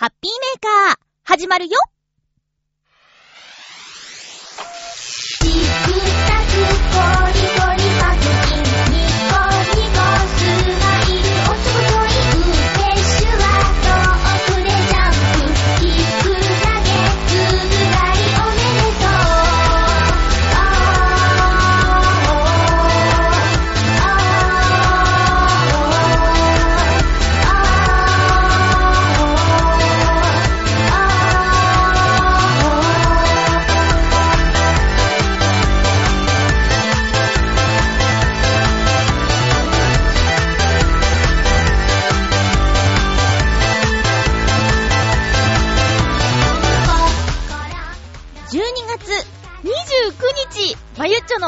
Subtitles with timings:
[0.00, 1.72] ハッピーメーカー、始まるよ。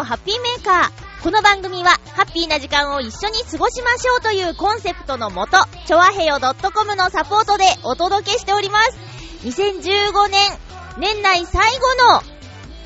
[0.00, 1.22] のハッピーメーカー。
[1.22, 8.96] この番組は、ハッピーな時間を一緒に過ごしましょうというコンセプトのもと、ちょわへよ .com のサポートでお届けしております。
[9.44, 10.58] 2015年、
[10.96, 12.22] 年内最後の、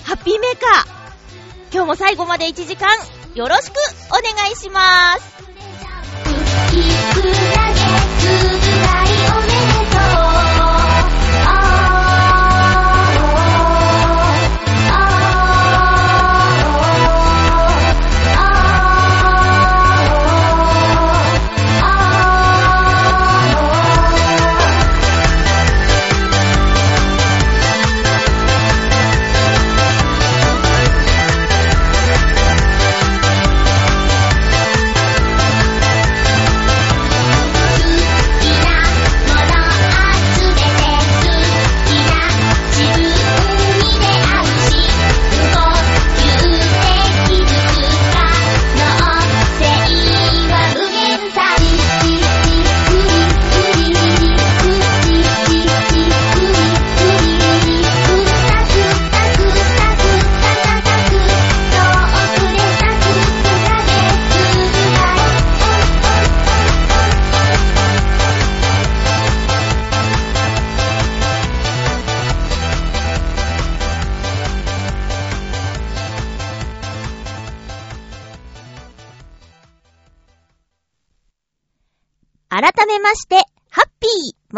[0.02, 0.86] ハッピーメーカー。
[1.72, 2.88] 今日も最後まで1時間、
[3.34, 3.74] よろしく
[4.10, 5.34] お願いします。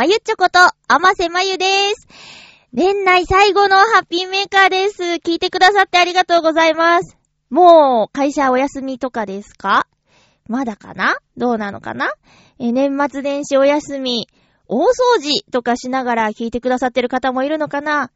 [0.08, 2.06] ゆっちょこと、あませまゆです。
[2.72, 5.02] 年内最後のハッピーメーカーです。
[5.14, 7.16] 聞いてくださってありがとうございます。
[7.50, 9.88] もう、会社お休みとかですか？
[10.46, 11.16] まだかな？
[11.36, 12.12] どうなのかな？
[12.60, 14.28] え、年末年始お休み、
[14.68, 14.86] 大掃
[15.18, 18.12] 除とかしながら聞いてくださってる方もいるのかな？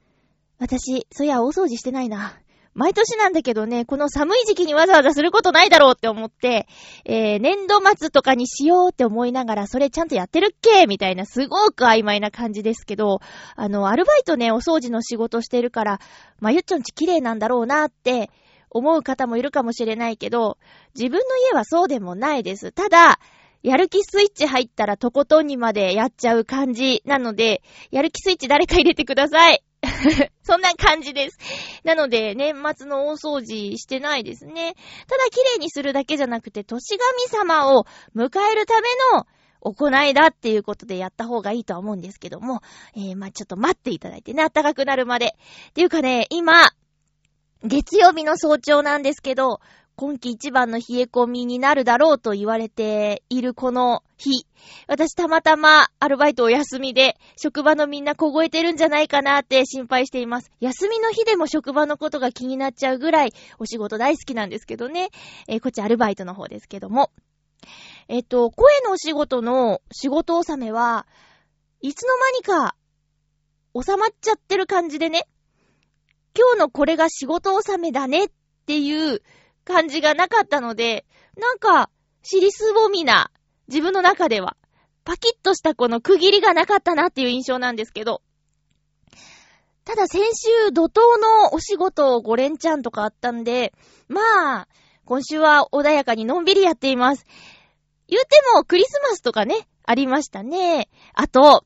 [0.60, 2.38] 私、そういや大掃除してないな。
[2.72, 6.68] 毎年なんだけどね、この寒い時期にわざわざすることないだろうって思って、
[7.04, 10.86] えー、年度末とかにしようって思いながら、それちゃんとやってるっけ？
[10.86, 13.20] みたいな、すごく曖昧な感じですけど、
[13.56, 16.00] あの、アルバイトね、お掃除の仕事してるから、
[16.38, 18.30] まあ、ゆっちょんち綺麗なんだろうなって
[18.70, 20.56] 思う方もいるかもしれないけど、
[20.94, 22.70] 自分の家はそうでもないです。
[22.70, 23.18] ただ、
[23.62, 29.62] やる気スイッチ入ったらとことんにまでやっちゃう感じなので、やる気スイッチ誰か入れてください。
[30.42, 31.38] そんな感じです。
[31.84, 34.74] なので、年末の大掃除してないですね。
[35.06, 39.26] ただ綺麗にするだけじゃなくて、年神様を迎えるための
[39.60, 42.60] 行いだっていうことでやった方がいいとは思うんですけども、
[42.96, 45.36] えー、まあちょっと待っていただいてね、暖かくなるまで。
[45.70, 46.70] っていうかね、今、
[47.62, 49.60] 月曜日の早朝なんですけど、
[50.00, 54.46] 今季一番の冷え込みになるだろうと言われているこの日。
[54.86, 60.50] 私たまたまアルバイトお休みで、職場のみんな凍えてるんじゃないかなって心配しています。
[60.58, 65.10] 休みの日でも職場のことが気になっちゃうぐらい、お仕事大好きなんですけどね。
[65.48, 67.10] えーこっちアルバイトの方ですけども。
[68.08, 71.06] えっと、声のお仕事の仕事納めは、
[71.82, 72.74] いつの間にか
[73.78, 75.28] 収まっちゃってる感じでね。
[76.34, 78.28] 今日のこれが仕事納めだねっ
[78.64, 79.20] ていう
[79.64, 81.04] 感じがなかったので、
[81.36, 81.90] なんか、
[82.22, 83.30] 尻すぼみな、
[83.68, 84.56] 自分の中では、
[85.04, 88.22] パキッとしたこの区切りがなかったなっていう印象なんですけど、
[89.84, 93.72] ただ先週怒涛のお仕事5連チャンとかあったんで、
[94.08, 94.20] ま
[94.60, 94.68] あ、
[95.04, 97.24] 今週は穏やかにのんびりやっています。
[98.06, 100.88] 言うてもクリスマスとかね、ありましたね。
[101.14, 101.64] あと、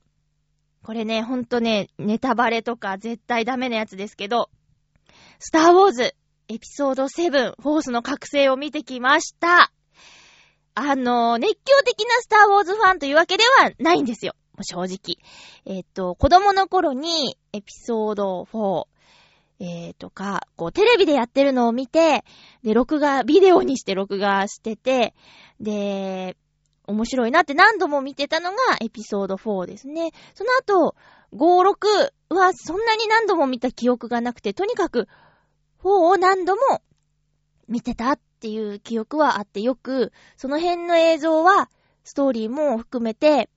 [0.82, 4.50] これね、ほんとね、ネタバレとか絶対ダメなやつですけど、
[5.38, 6.14] スターウォーズ
[6.48, 9.72] エピソード7、フォースの覚醒を見てきました。
[10.74, 14.34] あの、熱狂的なスターウォーズファンというわけではないんですよ。
[14.60, 15.16] 正直。
[15.64, 18.84] えっ、と、子供の頃にエピソード4、
[19.60, 22.24] えー、とか、こう、テレビでやってるのを見て、
[22.62, 25.14] で、録画、ビデオにして録画してて、
[25.60, 26.36] で、
[26.86, 30.10] 面白いなって何度も見てたのがエピソード4ですね。
[30.34, 30.94] その後、
[31.32, 31.70] 5、
[32.28, 35.08] 6はそんなに何度も見た記憶がなくて、とにかく
[35.84, 36.82] 4を何度も
[37.68, 41.70] 見てたっていう記憶はあってよく、その辺の映像は
[42.02, 43.50] ストーリーも含めて、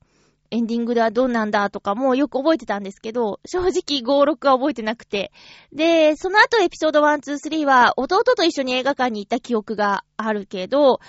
[0.49, 5.31] エンディングではどうなんだとかもよく覚えてたんですけど、正直5、6は覚えてなくて。
[5.73, 11.01] で、その後エピソード1、2、3は弟と一緒に映画館に行った記憶があるけど、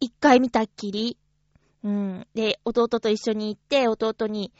[0.00, 1.18] 一回見たっきり。
[1.84, 2.26] うん。
[2.34, 4.52] で、弟と一緒に行って、弟に、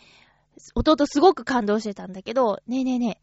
[0.74, 3.20] 弟すごく感動してたんだけど、ねえねえね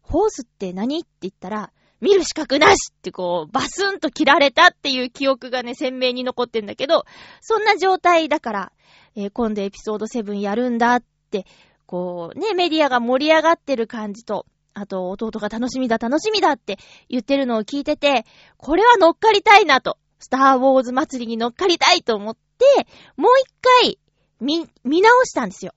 [0.00, 1.00] ホースって何？
[1.00, 7.04] って言ったら、見る資格なしってこう、バスンと切られたっていう記憶がね、鮮明に残ってんだけど、
[7.40, 8.72] そんな状態だから、
[9.14, 11.46] えー、今度エピソード7やるんだって、
[11.86, 16.78] こう、ね、メディアが盛り上がってる感じと、あと、弟が楽しみだ、楽しみだって
[17.08, 18.26] 言ってるのを聞いてて、
[18.58, 23.46] これは乗っかりたいなと、スターウォーズ祭りに乗っかりたいと思って、もう一
[23.82, 23.98] 回、
[24.40, 25.72] 見、見直したんですよ。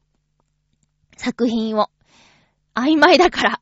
[1.15, 1.87] 作品を。
[2.75, 3.61] 曖昧だから。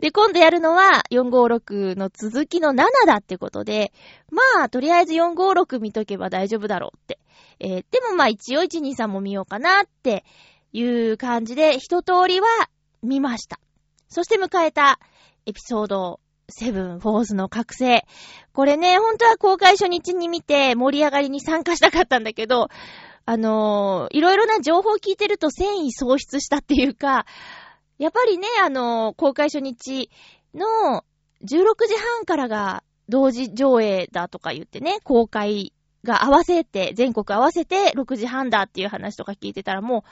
[0.00, 3.92] で、今度やるのは456の続きの7だってことで、
[4.30, 7.18] まあ、とりあえず456見とけば大丈夫だろうって。
[7.60, 10.24] えー、でもまあ一応123も見ようかなって
[10.72, 12.46] いう感じで、一通りは
[13.02, 13.60] 見ました。
[14.08, 14.98] そして迎えた
[15.46, 16.20] エピソード
[16.60, 18.04] 7、フォースの覚醒。
[18.52, 22.68] これね、本当は公開初日に見て盛り上がりに参加したかったんだけど、
[23.24, 27.26] あのー、いろいろな情報を聞いてると繊維喪失したっていうか、
[27.98, 30.10] やっぱりね、あの、公開初日
[30.54, 31.04] の
[31.44, 35.72] 16時半からが同時上映だとか言ってね、公開
[36.04, 40.02] が合わせて、全国合わせて6時半だっていう話とか聞いてたらもう、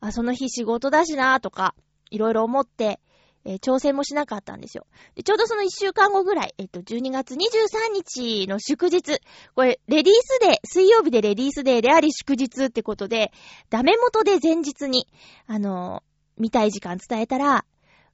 [0.00, 1.74] あ、その日仕事だしなとか、
[2.10, 3.00] いろいろ思って、
[3.44, 4.86] えー、挑戦もしなかったんですよ。
[5.14, 7.38] で、ちょうどその1週間後ぐらい、えっと、12月23
[7.92, 9.20] 日の祝日、
[9.54, 13.32] これ、レディースデー、水曜日でレディースデーであり祝日ってことで、
[13.70, 15.06] ダメ元で前日に、
[15.46, 16.02] あの
[16.38, 17.64] 見たい時間伝えたら、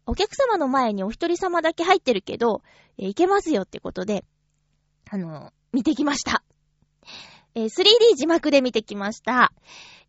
[0.07, 2.63] お客様の前にお一人様だけ入ってるけど、
[2.99, 4.25] えー、行けますよってことで、
[5.11, 6.43] あのー、見てきました。
[7.55, 9.53] えー、3D 字幕で見てきました。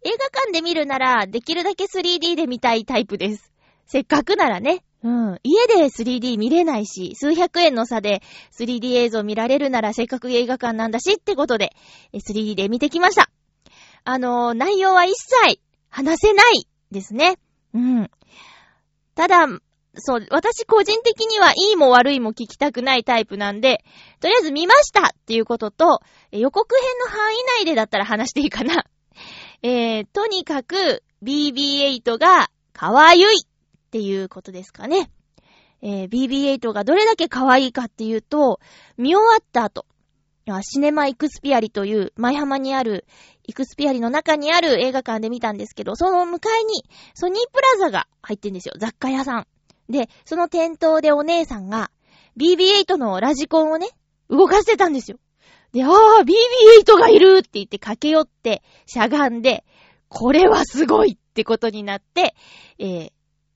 [0.03, 3.51] 映画館で見るなら、できるだけ 3D で見たいタイプです。
[3.85, 4.83] せっかくならね。
[5.03, 5.39] うん。
[5.43, 8.21] 家で 3D 見れないし、数百円の差で
[8.57, 11.71] 3D 映像見られるならせっかく映画館なんだしってことで、
[12.13, 13.29] 3D で見てきました。
[14.03, 15.59] あのー、内容は一切
[15.89, 17.37] 話せないですね。
[17.75, 18.09] うん。
[19.15, 19.47] ただ、
[19.97, 23.83] そう、私個人的にはいいも悪いも聞きたくないタイプなんで、
[24.21, 25.99] とりあえず見ましたっていうことと、
[26.31, 28.85] 予告編の範囲内でだったら話していいかな。
[29.61, 33.25] えー、とにかく BB8 が可愛いっ
[33.91, 35.11] ていうことですかね。
[35.81, 38.59] えー、BB8 がどれだけ可愛いかっていうと、
[38.97, 39.85] 見終わった後、
[40.61, 43.05] シネマイクスピアリという舞浜にある
[43.47, 48.73] イクスピアリの中にある映画館で見たんですけど、その向かいにソニープラザが入ってんですよ。
[48.77, 49.47] 雑貨屋さん。
[49.89, 51.91] で、その店頭でお姉さんが
[52.37, 53.89] BB8 のラジコンをね、
[54.29, 55.17] 動かしてたんですよ。
[55.71, 59.63] で、ああ、BB8 がいるって言って駆け寄って、しゃがんで、
[60.09, 62.35] これはすごいってことになって、
[62.79, 63.11] えー、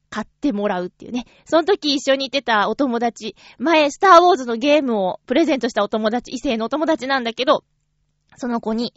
[0.09, 1.25] 買ってもらうっていうね。
[1.45, 7.63] その時一緒に行ってたお友達、前、スターウォーズのゲームをプレゼントしたお友達、異性のお友達なんだけど、
[8.36, 8.94] その子に、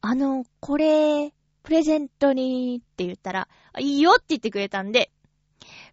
[0.00, 3.48] あの、これ、プレゼントにって言ったら、
[3.78, 5.10] いいよって言ってくれたんで、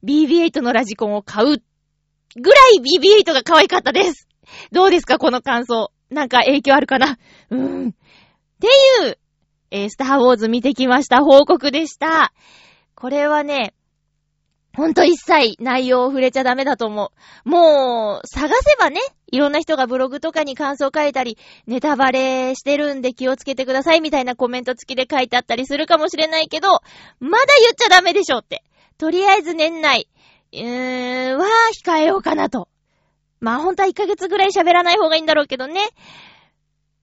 [0.04, 4.28] BB8 のラジコンを買うぐらい BB8 が可愛かったです。
[4.72, 5.92] どうですかこの感想。
[6.10, 7.18] なんか影響あるかな
[7.50, 7.90] うーん。
[7.90, 7.92] っ
[8.60, 8.68] て
[9.06, 9.18] いう、
[9.72, 12.34] えー、スターウォーズ見てきました報告でした。
[12.94, 13.74] これはね、
[14.76, 17.12] ほんと一切内容を触れちゃダメだと思
[17.46, 17.50] う。
[17.50, 19.00] もう、探せばね、
[19.32, 26.68] いろんな人がブログとかに感想書いたり、ネタバレしてるんで気をつけてくださいみたいなコメント付きで書いてあったりするかもしれないけど、
[27.20, 28.64] まだ言っちゃダメでしょって。
[28.98, 30.10] とりあえず年内、
[30.52, 31.46] うーん、は
[31.84, 32.68] 控えようかなと。
[33.40, 35.82] まあほんとは1ヶ月ぐらい喋らない方がいいんだろうけどね。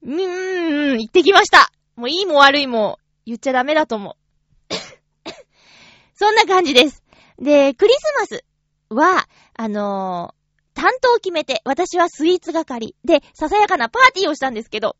[0.03, 1.71] うーん、言ってきました。
[1.95, 4.73] もういいも悪いも言っちゃダメだと思う。
[6.15, 7.02] そんな感じです。
[7.43, 8.45] で、クリスマス
[8.89, 14.95] は、あのー、担当を決めて、私はスイーツ係で、ささやかなパーティーをしたんですけど、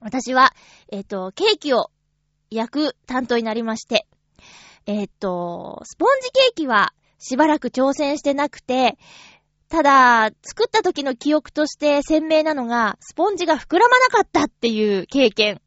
[0.00, 0.52] 私は、
[0.90, 1.90] えっ、ー、と、ケーキを
[2.50, 4.06] 焼く担当になりまして、
[4.86, 8.98] えっ、ー、と、スポンジケーキはしばらく挑戦してなくて、
[9.68, 15.61] ただ、作った時の記憶として鮮明なのが、スポンジが膨らまなかったっていう経験。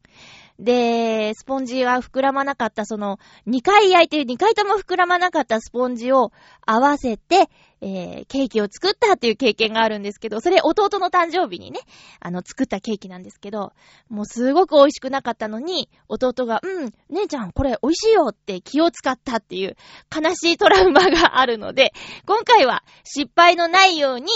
[0.58, 6.32] で、スポンジは膨らまなかった、その、2回焼いて2回とも膨らまなかったスポンジを
[6.64, 7.50] 合わせて、
[7.82, 11.80] えー、ケーキを作ったっていう経験があるんですけど、それ弟の誕生日にね、
[12.20, 13.74] あの、作ったケーキなんですけど、
[14.08, 19.76] もうすごく美味しくなかったのに、弟が、うん、姉ちゃんこれ美味しいよって気を使ったっていう
[20.14, 21.92] 悲しいトラウマがあるので、
[22.24, 24.26] 今回は失敗のないように、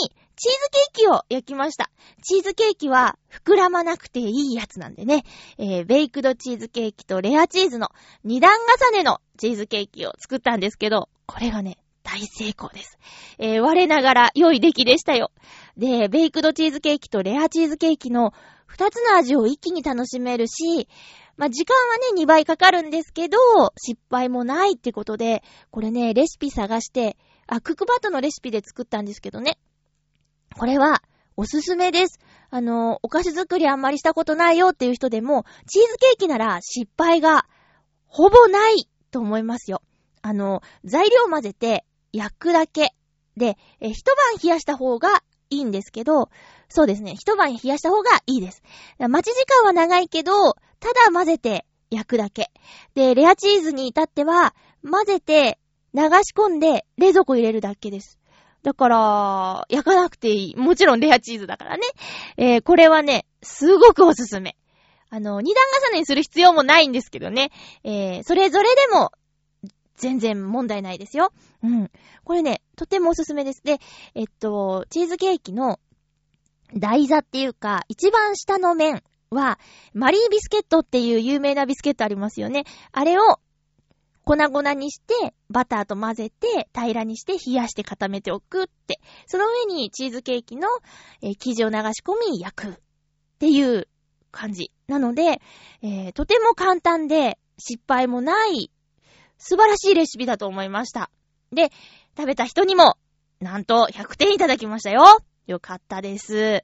[0.42, 0.58] チーズ
[0.94, 1.90] ケーキを焼きました。
[2.22, 5.24] チーズケーキは膨らまなくていいやつなんでね、
[5.58, 7.90] えー、ベイクドチーズケーキとレアチーズの
[8.24, 12.98] 二段重ねのチーズケーキを作ったんですけど、これがね、大成功です。
[13.38, 15.30] えー、我ながら良い出来でしたよ。
[15.76, 18.32] で、ベイクドチーズケーキとレアチーズケーキの
[18.64, 20.88] 二つの味を一気に楽しめるし、
[21.36, 23.36] まあ、時間はね、2倍かかるんですけど、
[23.76, 29.58] 失敗もないってことで、これね、レシピ探して、あ、クックバットのレシピで作ったんですけどね。
[30.60, 31.00] これは、
[31.38, 32.18] おすすめです。
[32.50, 37.46] あの、お菓子作りあんまりしたことないよっていう人でも、チーズケーキなら失敗が
[38.06, 39.80] ほぼないと思いますよ。
[40.20, 42.90] あの、材料混ぜて焼くだけ
[43.38, 46.28] で、一晩冷やした方がいいんですけど、
[46.68, 48.62] そうですね、一晩冷やした方がいいです。
[48.98, 52.50] 待ち時間は長いけど、ただ混ぜて焼くだけ。
[52.94, 55.58] で、レアチーズに至っては、混ぜて
[55.94, 58.19] 流し込んで冷蔵庫入れるだけです。
[58.62, 60.56] だから、焼かなくていい。
[60.56, 61.82] もちろんレアチーズだからね。
[62.36, 64.56] えー、これはね、すごくおすすめ。
[65.08, 67.50] あの、二段重ねにする必要もないんですけどね。
[67.84, 69.12] えー、それぞれでも、
[69.96, 71.32] 全然問題ないですよ。
[71.62, 71.90] うん。
[72.24, 73.62] これね、とてもおすすめです。
[73.62, 73.78] で、
[74.14, 75.78] えっと、チーズケーキの
[76.74, 79.58] 台座っていうか、一番下の面は、
[79.92, 82.64] マリービスケットっていう有名なビスケットありますよね。
[82.92, 83.40] あれを
[84.30, 89.00] 粉々にして、バターと混ぜて、平らにして冷やして固めておくって。
[89.26, 90.68] その上にチーズケーキの、
[91.20, 92.74] えー、生地を流し込み焼くっ
[93.40, 93.88] ていう
[94.30, 94.70] 感じ。
[94.86, 95.40] なので、
[95.82, 98.70] えー、とても簡単で失敗もない
[99.36, 101.10] 素晴らしいレシピだと思いました。
[101.50, 101.72] で、
[102.16, 102.98] 食べた人にも、
[103.40, 105.02] なんと100点いただきましたよ。
[105.48, 106.62] よかったです。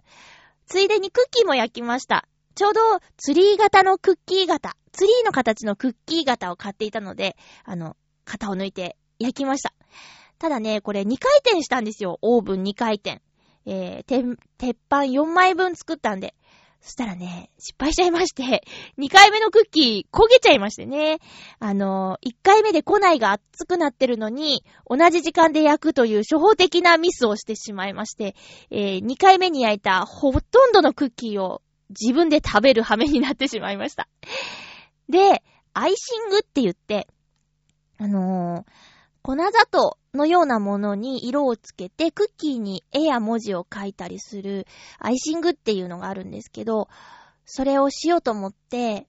[0.66, 2.28] ついでにクッキーも焼きました。
[2.56, 2.80] ちょうど
[3.18, 9.74] ツリー型のクッキー型、ツリーの形のクッキー型を買っていたので、あの、型を抜いて焼きました。
[10.38, 12.18] ただね、これ2回転したんですよ。
[12.22, 13.20] オーブン2回転。
[13.66, 16.34] えー、鉄板4枚分作ったんで。
[16.80, 18.62] そしたらね、失敗しちゃいまして、
[18.96, 21.18] 2回目のクッキー焦げちゃいましてね。
[21.58, 28.34] あの、1回目で庫内が熱くなってるのに、同じ時間で焼くという初歩的なミスをしてしまいまして、
[28.70, 34.08] えー、2回目に焼いたほとんどのクッキーを自分で食べる羽目になってしまいました。
[35.08, 35.42] で、
[35.74, 37.06] アイシングって言って、
[37.98, 38.70] あのー、
[39.22, 44.66] 粉砂糖のようなものに色をつけて、クッキーに絵や文字を書いたりする
[44.98, 46.88] アイシングっていうのがあるんですけど、
[47.44, 49.08] それをしようと思って、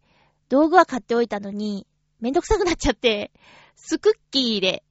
[0.49, 1.87] 道具は買っておいたのに、
[2.19, 3.31] めんどくさくなっちゃって、
[3.75, 4.83] スクッキーで、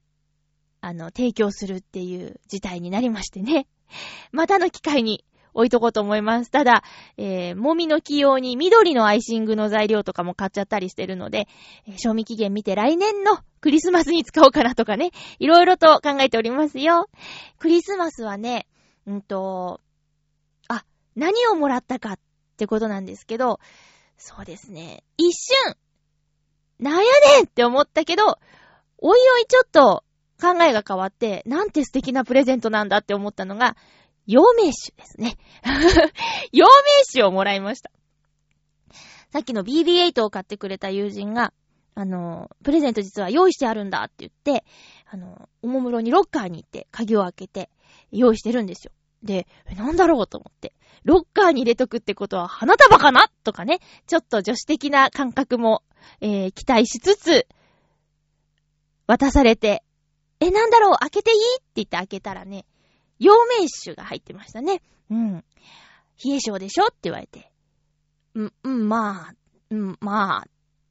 [0.81, 3.67] あの、提供するっていう事態になりましてね。
[4.31, 5.25] またの機会に
[5.57, 6.51] 置いとこうと思います。
[6.51, 6.83] ただ、
[7.17, 11.47] えー、もみの起用に緑のアイシングの材料とかも買っちゃったりしてるので、
[11.97, 15.09] 賞味期限見て来年のクリスマスに使おうかなとかね、
[15.39, 17.09] いろいろと考えておりますよ。
[17.57, 18.67] クリスマスはね、
[19.07, 19.81] うんと、
[20.67, 20.85] あ、
[21.15, 22.19] 何をもらったかっ
[22.57, 23.59] てことなんですけど、
[24.15, 25.75] そうですね、一瞬、
[26.79, 27.01] なんや
[27.37, 28.37] ねんって思ったけど、
[28.99, 30.03] おいおいちょっと
[30.39, 33.75] 考えが変わって、なんて素敵なプレゼントなんだって思ったのが、
[34.27, 35.37] 陽明酒ですね。
[36.51, 36.71] 陽明
[37.05, 37.91] 酒をもらいました。
[39.31, 41.53] さっきの BB8 を買ってくれた友人が、
[41.95, 44.65] あの、プレゼント実は用意してあるんだって言って、
[45.05, 47.69] あの、おもむろにロッカーに行って鍵を開けて
[48.11, 48.91] 用意してるんですよ。
[49.23, 50.73] で、なんだろうと思って。
[51.03, 55.83] ロッカーに入れとくってことは花束かなとかね、ちょっと女子的な感覚も、
[56.21, 57.47] えー、期待しつつ、
[59.07, 59.83] 渡されて、
[60.39, 62.65] え、なんだろう開けていいって言って開けたらね、
[63.19, 64.81] 陽明酒が入ってましたね。
[65.09, 65.43] うん。
[66.23, 67.51] 冷え性でしょって言われて。
[68.35, 69.33] うん、うん、まあ、
[69.69, 70.43] うん、まあ、っ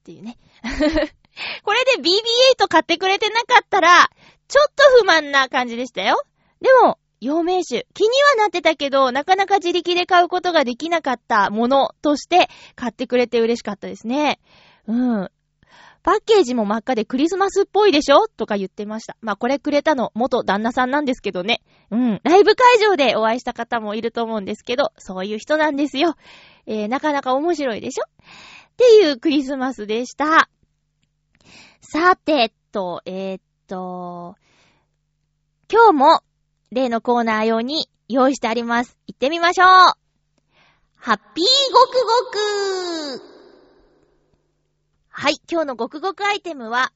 [0.05, 0.39] ていうね。
[1.63, 4.11] これで BB8 買ってくれてなかったら、
[4.49, 6.23] ちょっと不満な感じでしたよ。
[6.61, 7.87] でも、陽明酒。
[7.95, 14.39] 気にはなってたけど、なかなか自力で買うことができなかったものとして買ってくれて嬉しかったですね。
[14.87, 15.31] うん。
[16.07, 18.29] パッケージも真っ赤でクリスマスっぽいでしょ？
[18.29, 19.17] とか言ってました。
[19.23, 21.63] まあ、これくれたの元旦那さんなんですけどね。
[21.91, 22.21] うん。
[22.23, 26.15] ライブ会場でお会いした方もいると思うんですけど、そういう人なんですよ。
[26.67, 28.05] えー、なかなか面白いでしょ？
[28.05, 28.09] っ
[28.77, 30.49] ていうクリスマスでした。
[31.81, 34.37] さてと、えー、っと、
[35.69, 36.21] 今日も
[36.71, 38.97] 例のコーナー用に用意してあります。
[39.09, 39.67] 行ってみましょう
[40.95, 41.95] ハッピーごく
[43.19, 43.36] ごく
[45.19, 46.93] はい、今日のごくごくアイテムは、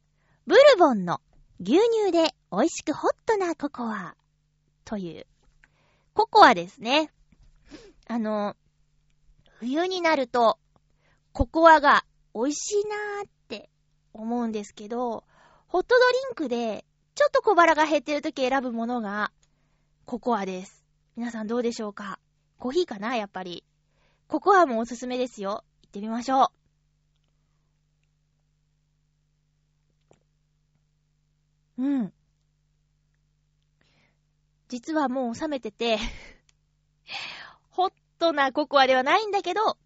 [0.46, 1.22] ブルボンの
[1.58, 4.14] 牛乳で美味しくホットなココア
[4.84, 5.26] という、
[6.12, 7.10] ココアですね。
[8.06, 8.56] あの、
[9.58, 10.58] 冬になると、
[11.32, 13.70] ココアが美味しいなーって
[14.12, 15.24] 思うんですけど、
[15.66, 16.84] ホットドリンクで、
[17.14, 19.32] ちょっと小腹が減ってる時選ぶものが、
[20.04, 20.84] ココアです。
[21.16, 22.20] 皆さんどうでしょうか？
[22.58, 23.16] コーヒーかな？
[23.16, 23.64] やっぱり。
[24.28, 25.64] ココアもおすすめですよ。
[25.80, 26.59] 行ってみましょう。
[31.80, 32.12] うん。
[34.68, 35.98] 実はもう冷めてて、
[37.70, 39.78] ホットなココアではないんだけど、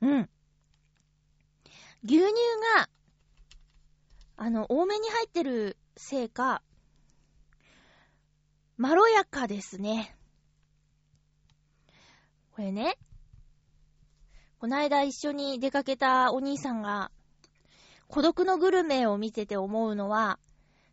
[0.00, 0.28] うん。
[2.04, 2.30] 牛乳
[2.76, 2.88] が、
[4.36, 6.62] あの、多めに入ってるせいか、
[8.76, 10.16] まろやかですね。
[12.52, 12.96] これね、
[14.58, 17.10] こないだ一緒に出かけたお兄さんが、
[18.08, 20.38] 孤独のグルメを見てて思うのは、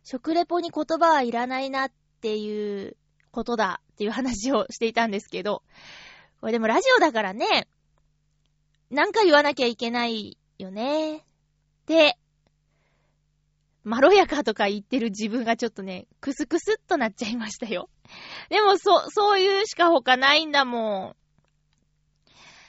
[0.02, 2.96] 食レポに言葉はいらないなっていう
[3.30, 5.62] ことだっていう話をしていたんですけど、
[6.40, 7.68] これでもラジオだからね、
[8.90, 11.24] なんか言わなきゃいけないよね。
[11.86, 12.18] で、
[13.82, 17.88] まろやかとか言ってる自分がちょっとね、クスクスっとなっちゃいましたよ。
[18.50, 21.23] でも、そ、そういうしか他ないんだもん。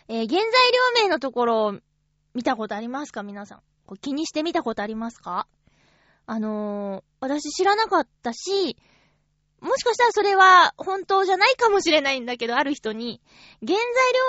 [0.08, 0.42] えー原材
[1.00, 1.80] 料名のところ
[2.34, 3.24] 見たことありますか？
[3.24, 3.62] 皆さん。
[3.86, 5.48] こ気にしてみたことありますか？
[6.28, 8.78] あのー、私知らなかったし、
[9.62, 13.22] もしかしたらそれは本当じゃないかもしれないんだけど、ある人に、
[13.66, 13.86] 原材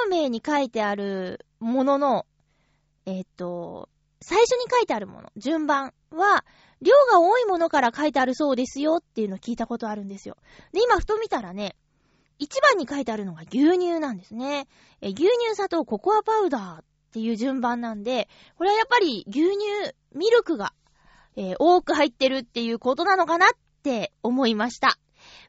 [0.09, 2.27] 料名に書いてあるものの、
[3.05, 3.89] えっ、と、
[4.23, 6.45] 最初に書いてあるもの、順番は、
[6.81, 10.37] 量が多いものから書いてあるそうですよっていうのを聞いたことあるんですよ。
[10.73, 11.77] で、今ふと見たらね、
[12.39, 14.69] 一番に書いてあるのが牛乳なんですね。
[15.01, 19.59] え牛乳、砂糖、ココアパウダーっていう順番なんで、これはやっぱり牛乳、
[20.15, 20.73] ミルクが、
[21.37, 23.49] えー多く入ってるっていうことなのかなっ
[23.83, 24.99] て思いました。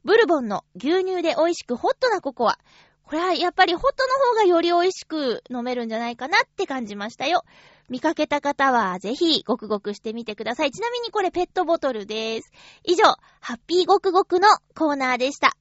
[0.03, 2.58] ブルボンの牛乳で美味しくホットなココア。
[3.03, 7.44] これはやっぱりホットの方がより美味しく飲めるんじゃないかなって感じましたよ。
[7.89, 10.72] 見かけた方はぜひごくごくしてみてください。
[10.72, 12.52] ちなみにこれペットボトルです。
[12.84, 13.06] 以上、
[13.39, 15.56] ハッピーごくごくのコーナーでした。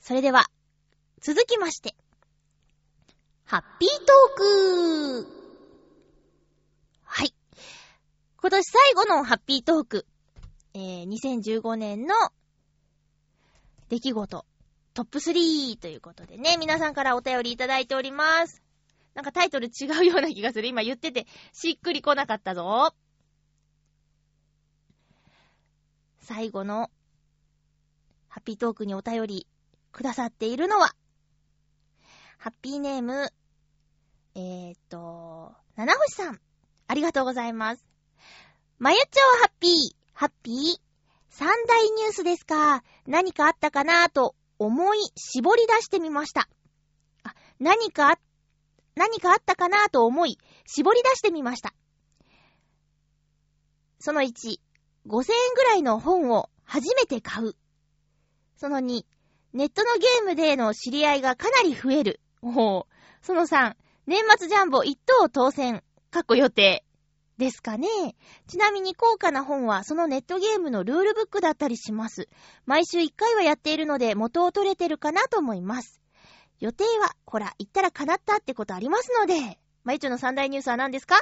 [0.00, 0.46] それでは、
[1.20, 1.94] 続きまして。
[3.44, 5.26] ハッピートーク
[7.04, 7.34] はい。
[8.36, 10.06] 今年最後のハッピートーク。
[10.74, 12.14] えー、2015年の
[13.88, 14.44] 出来事
[14.92, 18.62] トップ3ということでね、皆さんからお便りいただいております。
[19.14, 20.68] なんかタイトル違うような気がする。
[20.68, 22.94] 今言ってて、しっくりこなかったぞ。
[26.20, 26.90] 最後の、
[28.28, 29.46] ハッピートークにお便り
[29.92, 30.94] くださっているのは、
[32.46, 33.28] ハッピーネーム、
[34.36, 36.40] えーっと、七星さん。
[36.86, 37.84] ありがとうございます。
[38.78, 39.04] まゆちょ
[39.38, 39.72] うハッピー、
[40.12, 40.54] ハッピー？
[41.28, 42.84] 三大ニュースですか。
[43.04, 46.48] 何かあったかなと思い絞り出してみました。
[47.24, 48.18] あ、何かあ、
[48.94, 51.74] 何かあったかなと思い絞り出してみました。
[53.98, 54.58] その1、5000
[55.08, 55.24] 円
[55.56, 57.56] ぐらいの本を初めて買う。
[58.56, 59.04] その2、
[59.52, 62.20] ネットのゲームでの知り合いがかなり増える。
[62.54, 62.84] おう
[63.22, 63.74] その3、
[64.06, 66.84] 年末ジャンボ1等当選、過去予定。
[67.38, 67.88] ですかね。
[68.46, 72.30] ちなみに高価な本はそのネットゲームのルールブックだったりします。
[72.64, 76.00] 毎週1回はやっているので元を取れてるかなと思います。
[76.60, 79.58] 予定は、ほら、言ったら叶ったってことありますので。
[79.84, 81.16] まゆちょの三大ニュースは何ですか？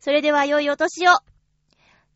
[0.00, 1.12] それでは良いお年を。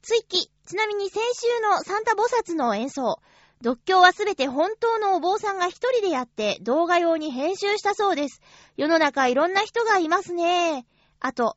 [0.00, 0.50] 追記。
[0.66, 3.20] ちなみに先週のサンタ菩薩の演奏。
[3.62, 8.40] 独協はすべて本当のお坊さんが一人でやって動画用に編集したそうです。
[8.76, 10.84] 世の中いろんな人がいますね。
[11.20, 11.56] あと、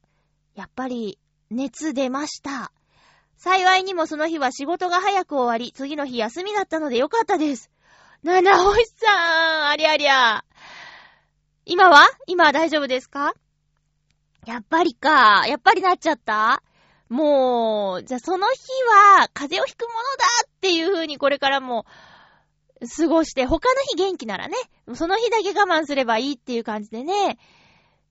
[0.53, 1.17] やっぱり
[1.49, 2.71] 熱出ました。
[3.37, 7.71] 幸いにもその日は仕事が早く終わり、次の日休みだったのでよかったです。
[8.21, 10.45] 七星さん、ありゃりゃ。
[11.65, 12.07] 今は？
[12.27, 13.33] 今は大丈夫ですか？
[14.45, 15.47] やっぱりか。
[15.47, 16.61] やっぱりなっちゃった？
[17.09, 18.59] もう、じゃあその日
[19.19, 21.85] は風邪をひくものだっていう風にこれからも
[22.97, 24.55] 過ごして、他の日元気ならね、
[24.93, 27.37] その日だけ我慢すればいいっていう感じでね、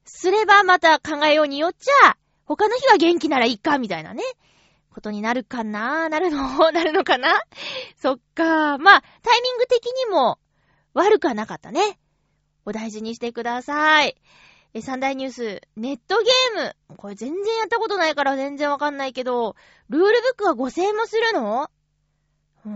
[0.04, 4.22] すればまた考えようによっちゃ、他の日は元気ならいいか、みたいなね、
[4.94, 7.42] ことになるかななるの なるのかな？
[7.96, 8.78] そっか。
[8.78, 10.38] まあ、タイミング的にも
[10.94, 11.98] 悪くはなかったね。
[12.64, 14.16] お大事にしてください。
[14.76, 16.96] え、三大ニュース、ネットゲーム。
[16.96, 19.54] これ全然やったことないから全然わかんないけど、
[19.88, 21.70] ルールブックは5000円もするの？
[22.66, 22.70] うー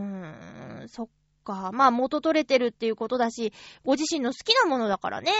[0.85, 1.09] ん、そっ
[1.43, 1.73] か。
[1.73, 3.53] まあ元取れてるっていうことだし、
[3.85, 5.33] ご自身の好きなものだからね。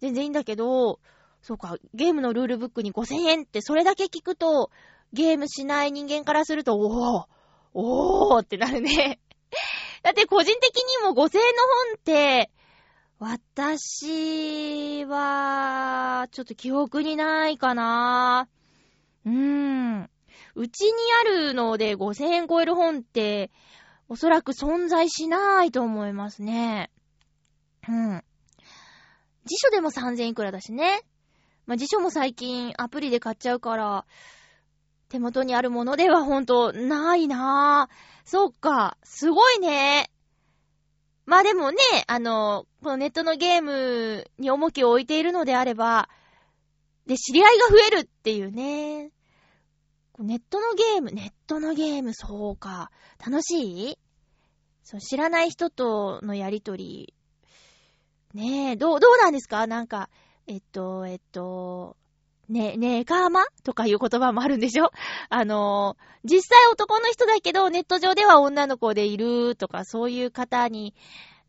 [0.00, 1.00] 全然いいんだけど、
[1.40, 4.70] そうか、ゲームのルールブックに5000円ってそれだけ聞くと、
[5.14, 7.26] ゲームしない人間からすると、おー、
[7.72, 9.18] おーってなるね。
[10.02, 12.50] だって個人的にも5000円の本って、
[13.24, 18.48] 私は、ちょっと記憶にないかな
[19.24, 20.10] うーん。
[20.56, 23.52] うちにあるので5000円超える本って、
[24.08, 26.90] おそらく存在しないと思いますね。
[27.88, 28.24] うん。
[29.44, 31.02] 辞書でも3000いくらだしね。
[31.66, 34.04] まあ、辞書も最近アプリで買っちゃうから、
[35.10, 38.28] 手元にあるものではほんとないなぁ。
[38.28, 40.10] そっか、すごいね。
[41.24, 46.08] まあでもね、あの、このネットのゲームに重きを置いているのであれば、
[47.06, 49.10] で、知り合いが増えるっていうね。
[50.18, 52.90] ネットのゲーム、ネットのゲーム、そうか。
[53.24, 53.98] 楽しい？
[54.84, 57.14] そう、知らない人とのやりとり。
[58.34, 59.66] ねえ、どう、どうなんですか？
[59.66, 60.10] なんか、
[60.46, 61.96] えっと、えっと、
[62.48, 64.90] ね、ねえ、かーまとかいう言葉もあるんでしょ？
[65.30, 70.94] あの、実際男の人だけど、ネット上では女の子でいるとか、そういう方に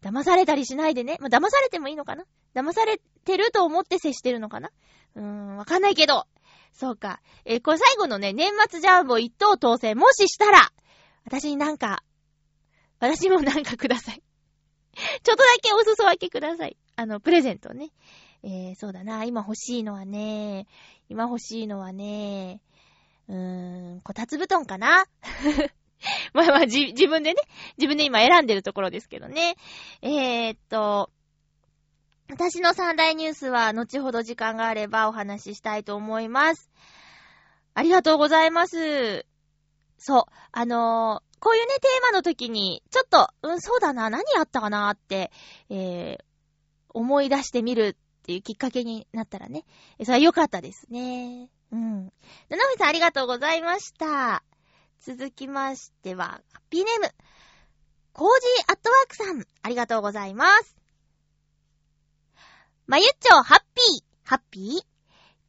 [0.03, 1.17] 騙されたりしないでね。
[1.19, 2.25] まあ、騙されてもいいのかな？
[2.53, 4.69] 騙されてると思って接してるのかな？
[5.15, 6.27] うーん、わかんないけど。
[6.73, 7.21] そうか。
[7.45, 10.71] えーこれ最後のね、年末ジャンボ一等当選、もししたら、
[11.25, 12.03] 私になんか、
[12.99, 14.21] 私もなんかください。
[15.23, 16.77] ちょっとだけお裾分けください。
[16.95, 17.91] あの、プレゼントね。
[18.43, 19.23] えー、そうだな。
[19.23, 20.67] 今欲しいのはね、
[21.09, 22.61] 今欲しいのはね、
[23.29, 25.05] うーん、こたつ布団かな？
[26.33, 27.41] まあまあ、じ、自分でね、
[27.77, 29.55] 自分で今選んでるところですけどね。
[30.01, 31.09] えー、っと、
[32.29, 36.71] 私の三大ニュースは後ほど時間があればお話ししたいと思います。
[37.73, 39.25] ありがとうございます。
[39.97, 45.29] そう、あのーこういうね、テーマの時に、ちょっと、うん、そうだな、何やったかなって、
[45.69, 46.23] えー、
[46.93, 49.65] 思い出してみるっていうきっかけになったらね、
[49.99, 51.49] それは良かったですね。
[51.73, 52.05] うん。
[52.47, 54.41] ななみさんありがとうございました。
[55.05, 57.09] 続きましては、ハッピーネーム、
[58.13, 60.77] コージーアットワークさん、ありがとうございます。
[62.87, 64.83] まゆっちょ、ハッピー、ハッピー？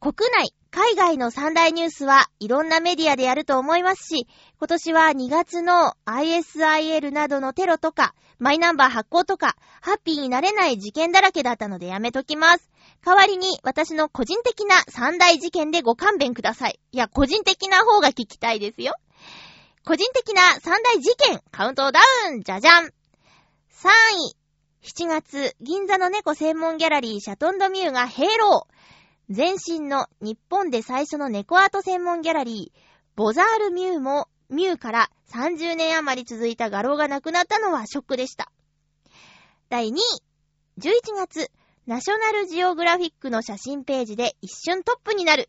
[0.01, 4.27] 国内、海外の三大ニュースはいろんなメディアでやると思いますし、
[4.59, 12.69] 今年は2月の ISIL などのテロとか、マイナンバー発行とか、ハッピーになれない事件だらけだったのでやめときます。
[13.05, 16.77] 代わりに私の個人的な三大事件でご勘弁ください。
[16.91, 18.95] いや、個人的な方が聞きたいですよ。
[19.85, 22.85] 個人的な三大事件、カウントダウン、じゃじゃん。
[22.85, 24.35] 3位、
[24.81, 28.65] 7月、銀座の猫専門ギャラリーシャトンドミューが閉廊。
[29.29, 32.79] 前身の日本で最初の猫アート専門ギャラリー、
[33.15, 38.51] ボザールミューも、ミューから30年余り続いた画廊がなくなったのはショックでした。
[39.69, 39.99] 第2位、
[40.79, 41.51] 11月、
[41.85, 45.47] ナショナルジオグラフィックの写真ページで一瞬トップになる。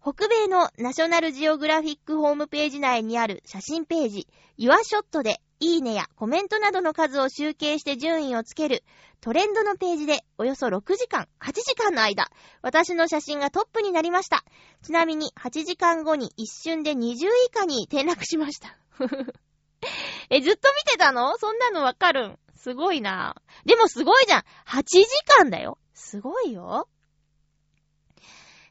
[0.00, 8.84] 北米のナショナルジオグラフィックホームページ内にある写真ページ、ユアショットでいいねやコメントなどの数を集計して順位をつける
[9.20, 12.30] トレンドのページでおよそ6時間、8時間の間、
[12.62, 14.44] 私の写真がトップになりました。
[14.82, 18.78] ちなみに8時間後に一瞬で20以下に転落しました。
[20.30, 21.36] え、ずっと見てたの？
[21.38, 22.38] そんなのわかるん？
[22.54, 23.34] すごいな。
[23.66, 24.42] でもすごいじゃん。
[24.66, 25.06] 8時
[25.38, 25.78] 間だよ。
[25.92, 26.88] すごいよ。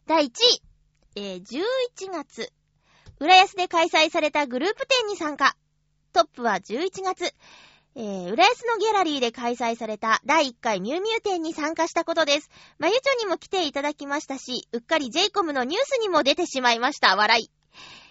[0.05, 0.66] 第1位。
[1.19, 2.53] えー11月。
[3.19, 5.57] 浦安で開催されたグループ展に参加。
[6.13, 7.33] トップは11月。
[7.95, 12.51] えー、浦安のギャラリーで開催された第1回ミュウミュウ展に参加したことです。
[12.77, 17.15] まゆっちょにも来ていただきましたし、うっかり j イコムのニュースにも出てしまいました。
[17.15, 17.49] 笑い。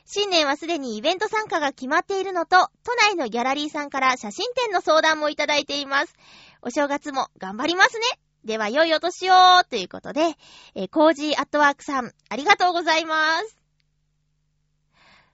[0.04, 6.14] 新年はすでにイベント参加が決まっているのと、都内のギャラリーさんから写真展の相談もいただいています。
[6.60, 8.25] お正月も頑張りますね。
[8.46, 9.34] では、良いお年を
[9.68, 10.36] ということで、
[10.76, 13.56] えー、コージーアットワークさん、ありがとうございます。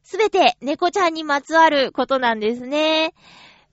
[0.02, 3.12] すべて猫ちゃんにまつわることなんですね。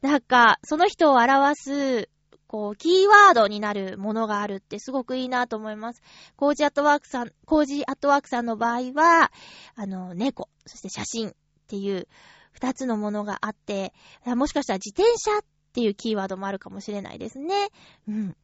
[0.02, 2.10] なんか、その人を表す、
[2.48, 6.02] こう、キーワードになるものがあるってすごくいいなと思います。
[6.36, 9.32] コージーアットワークさん、コージーアットワークさんの場合は、
[9.76, 11.34] あの、猫、そして写真っ
[11.68, 12.10] ていう
[12.52, 13.94] 二つのものがあって、
[14.26, 17.70] もしかしたら自転車っていうキーワードもあるかもしれないですね。
[18.08, 18.36] うん。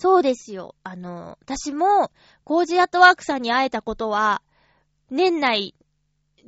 [0.00, 0.76] そうですよ。
[0.84, 2.12] あの、私も、
[2.44, 4.42] コージアットワークさんに会えたことは、
[5.10, 5.74] 年内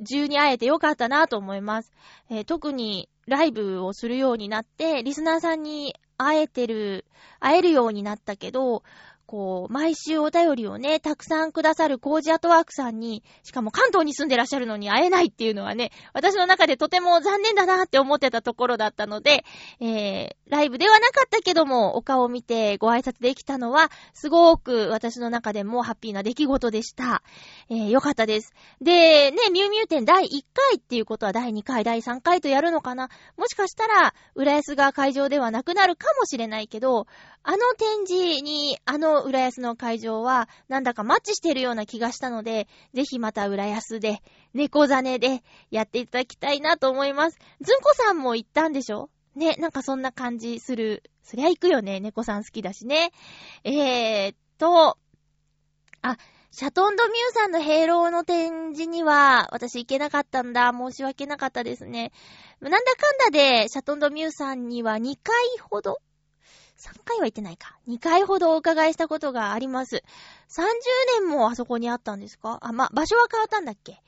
[0.05, 1.91] 中に会えてよかったなと思います。
[2.29, 7.03] えー特にライブをするようになって、リスナーさんに会えてる、
[7.41, 8.83] 会えるようになったけど、
[9.31, 19.45] こう、毎週お便りをね、たくさんくださるコージアトワークさんに、しかも関東に住んでらっしゃるのに会えないっていうのはね、私の中でとても残念だなって思ってたところだったので、
[19.79, 27.23] えー、ライブではなかったけども、お顔を見てご挨拶できたのは、すごく私の中でもハッピーな出来事でした。
[27.69, 28.53] えー、よかったです。
[28.81, 37.07] で、ね、ミュウミュウ展第1回っていうことは第2回、第3回とやるのかなもしかしたら、浦安が会場ではなくなるかもしれないけど、
[37.43, 44.21] あの展示に、あの浦安の会場は、なんだかマッチしてるような気がしたので、ぜひまた浦安で、
[44.53, 47.39] 猫ザネでやっていただきたいなと思います。
[47.61, 49.09] ずんこさんも行ったんでしょ？
[49.35, 51.03] ね、なんかそんな感じする。
[51.23, 51.99] そりゃ行くよね。
[51.99, 53.11] 猫さん好きだしね。
[53.63, 54.97] えーっと、
[56.01, 56.17] あ、
[56.51, 60.73] シャトンドミューさんのヘイローの展示には、私行けなかったんだ。
[60.77, 62.11] 申し訳なかったですね。
[62.59, 65.33] なんだかんだで、シャトンドミューさんには2回
[65.69, 65.99] ほど
[66.81, 67.77] 3回は行ってないか。
[67.87, 70.03] 2回ほどお伺いしたことがあります。
[70.49, 72.59] 30年もあそこにあったんですか？
[72.61, 74.01] あ、ま、場所は変わったんだっけ？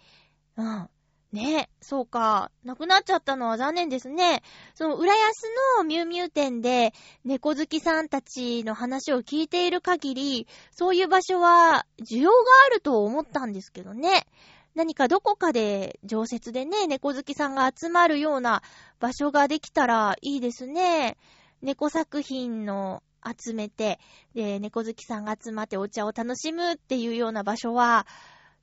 [0.58, 0.90] うん。
[1.32, 2.52] ねえ、そうか。
[2.64, 4.44] なくなっちゃったのは残念ですね。
[4.76, 5.44] その、浦安
[5.80, 6.94] のミュウミュウ店で、
[7.26, 14.28] 猫好きさんたちの話を聞いている限り、そういう場所は、需要があると思ったんですけどね。
[14.76, 18.62] 何かどこかで、常設でね、猫好きさんが集まるような
[19.00, 21.18] 場所ができたらいいですね。
[21.64, 24.00] 猫作品の集めて、
[24.36, 28.06] で、猫好きさんが集まってお茶を楽しむっていうような場所は、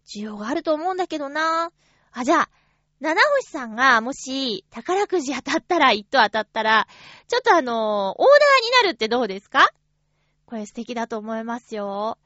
[0.06, 1.72] 需要があると思うんだけどな。
[2.12, 2.50] あ、じゃあ、
[3.00, 6.86] 七星さんがもし宝くじ当たったら、一等当たったら、
[7.26, 8.28] ちょっとあの、オーナー
[8.64, 9.66] になるってどうですか？
[10.44, 12.18] これ素敵だと思いますよ。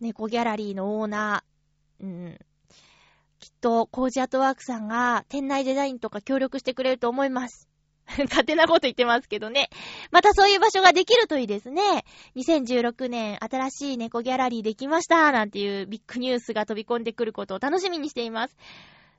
[0.00, 2.04] 猫ギャラリーのオーナー。
[2.04, 2.38] うん。
[3.38, 7.69] きっと、コージアートワークさんが店内デザインとか協力してくれると思います。
[8.28, 9.70] 勝手なこと言ってますけどね。
[10.10, 12.04] またそういう場所ができるといいですね。
[12.36, 18.56] 2016年新しい猫ギャラリーできましたなんていうビッグニュースが飛び込んでくることを楽しみにしています。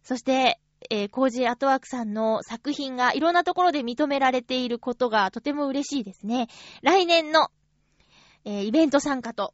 [0.04, 6.48] そして、えー、コージーアトワークさんの作品がいろんなところで認められていることがとても嬉しいですね。
[6.82, 7.50] 来年の、
[8.46, 9.54] えー、イベント参加と、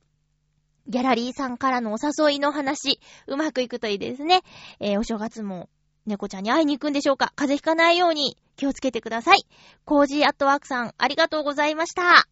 [0.88, 4.42] ギャラリーさんからのお誘いの話、うまくいくといいですね。
[4.80, 5.70] えー、お正月も
[6.08, 7.34] 猫ちゃんに会いに行くんでしょうか？
[7.36, 9.46] 風邪ひかないように気をつけてください。
[9.86, 12.28] コージーアットワークさん、ありがとうございました。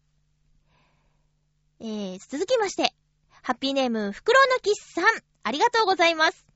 [1.80, 2.94] えー、続きまして、
[3.42, 5.04] ハッピーネーム、フクロウのキスさん、
[5.42, 6.46] ありがとうございます。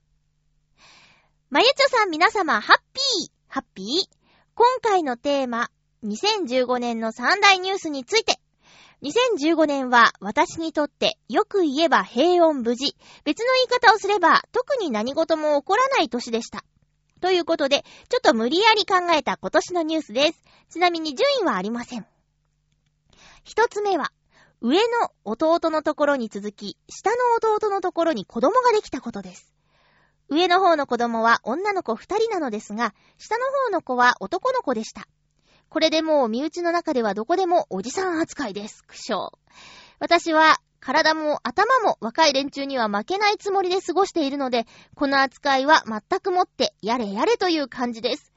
[1.51, 3.87] まゆちょさん皆様、ハッピー、ハッピー。
[4.55, 5.69] 今回のテーマ、
[6.03, 8.39] 2015年の三大ニュースについて、
[9.03, 16.63] 2015年は私にとってよく言えば平穏無事、別の言い方をすれば特に何事も起こらない年でした。
[17.21, 20.43] ということで、ちょっと無理やり考えた今年のニュースです。
[20.71, 22.05] ちなみに順位はありません。
[23.43, 24.11] 一つ目は、
[24.59, 29.53] 上の弟のところに続き、下の弟のところに子供ができたことです。
[30.29, 35.07] 上の方の子供は女の子二人なのですが、下の方の子は男の子でした。
[35.69, 38.83] これでもう身内の中ではどこでもおじさん扱いです。
[38.87, 39.29] 苦笑。
[39.99, 44.65] 私は体も頭も若い連中には負けないつもりで過ごしているので、
[44.95, 48.33] この扱いは全くもってやれやれという感じです。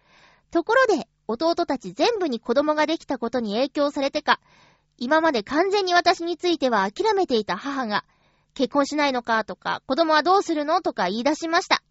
[0.50, 4.40] ところで、弟たち全部に子供ができたことに影響されてか、
[4.98, 8.04] 今まで完全に私については諦めていた母が、
[8.52, 11.82] 結婚しないのかとか、子供はどうするのとか言い出しました。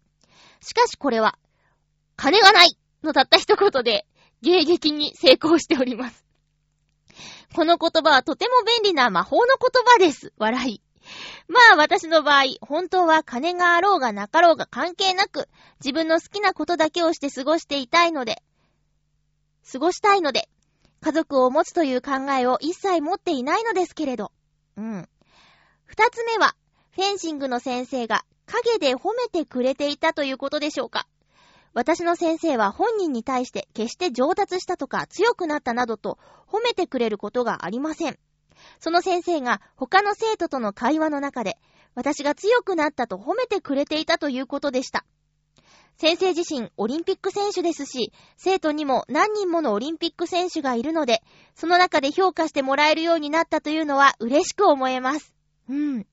[0.60, 1.36] しかしこれは、
[2.14, 4.06] 金がないのたった一言で、
[4.42, 6.23] 迎撃に成功しております。
[7.54, 10.32] この言葉はとても便利な魔法の言葉です。
[10.38, 10.82] 笑い。
[11.46, 18.42] まあ私の場合、本当は金があろうがなかろうが関係なく、自分の好きなことだけをして過ごしていたいので、
[19.70, 20.48] 過ごしたいので、
[21.00, 24.32] 家族を持つという考えを一切持っていないのですけれど。
[24.76, 25.08] うん。
[25.84, 26.56] 二つ目は、
[26.90, 31.06] フェンシングの先生が影で褒めてくれていたということでしょうか。
[31.74, 38.18] 私の先生は本人に対して決して上達したとか強くなったなどと褒めてくれることがありません。
[38.78, 41.58] その先生が他の生徒との会話の中で
[41.94, 45.04] 私が強くなったと褒めてくれていたということでした。
[45.96, 51.22] 先生自身オリンピック選手ですし、生徒にも何人ものオリンピック選手がいるので、
[51.54, 55.32] その中で評価してもらえるようになったというのは嬉しく思えます。
[55.68, 56.06] うん。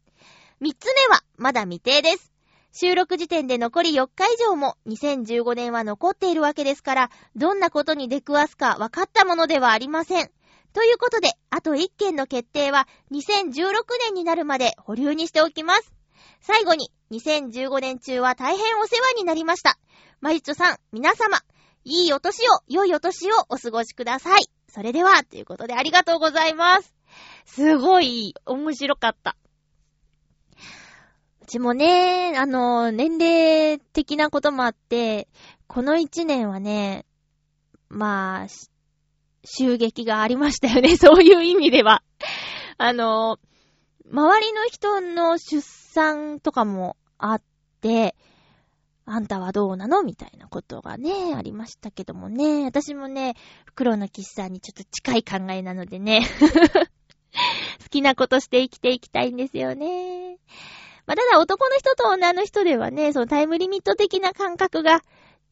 [0.60, 2.30] 三つ目は、まだ未定です。
[2.73, 10.31] 収録時点で残り4日以上も2015年は残っているわけですから、どんなことに出くわすか分かったものではありません。
[10.73, 13.73] ということで、あと1件の決定は2016
[14.05, 15.93] 年になるまで保留にしておきます。
[16.39, 19.77] 最後に、2015年中は大変お世話になりました。
[20.21, 21.39] マリッチョさん、皆様、
[21.84, 24.45] いいお年を、良いお年をお過ごしください。
[24.69, 26.95] それでは、ということでありがとうございます。
[27.45, 29.36] すごい、面白かった。
[31.51, 35.27] ちもね、あの、年齢的なこともあって、
[35.67, 37.05] この一年はね、
[37.89, 38.47] まあ、
[39.43, 40.95] 襲撃がありましたよね。
[40.97, 42.03] そういう意味では。
[42.77, 43.37] あの、
[44.09, 47.41] 周りの人の出産とかもあっ
[47.81, 48.15] て、
[49.03, 52.63] あんたはどうなのみたいなことがね、ありましたけどもね。
[52.63, 53.35] 私もね、
[53.65, 56.21] 袋の岸さんにちょっと近い考えなのでね。
[57.83, 60.20] 好きなことして生きていきたいんですよね。
[61.05, 65.01] まあ、ただ男の人と女の人ではね、そのタイムリミット的な感覚が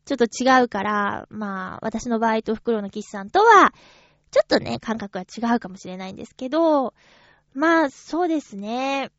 [0.06, 3.74] ちょっと違うから、まあ、私の場合と袋の岸さんとは、
[4.32, 6.94] ちょっとね、感覚は違うかもしれないんですけど、
[7.54, 9.12] まあ、そうですね。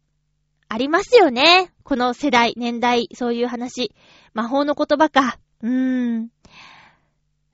[0.69, 1.73] ありますよね。
[1.83, 3.93] この世代、年代、そういう話。
[4.35, 5.39] 魔法の言葉か。
[5.63, 6.29] うーん。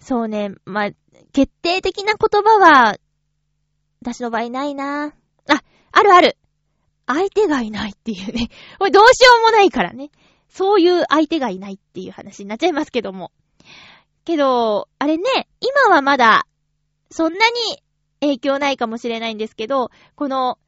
[0.00, 0.52] そうね。
[0.66, 0.90] まあ、
[1.32, 2.96] 決定的な言葉は、
[4.02, 5.14] 私の場合ないな。
[5.48, 5.62] あ、
[5.92, 6.36] あるある。
[7.06, 8.48] 相手がいないっていうね。
[8.78, 10.10] これどうしようもないからね。
[10.48, 13.32] そういう相手がいないっていう話になっちゃいますけども。
[14.24, 16.46] けど、あれね、今はまだ、
[17.10, 17.82] そんなに
[18.20, 20.58] 影響ないかもしれないんですけど、この、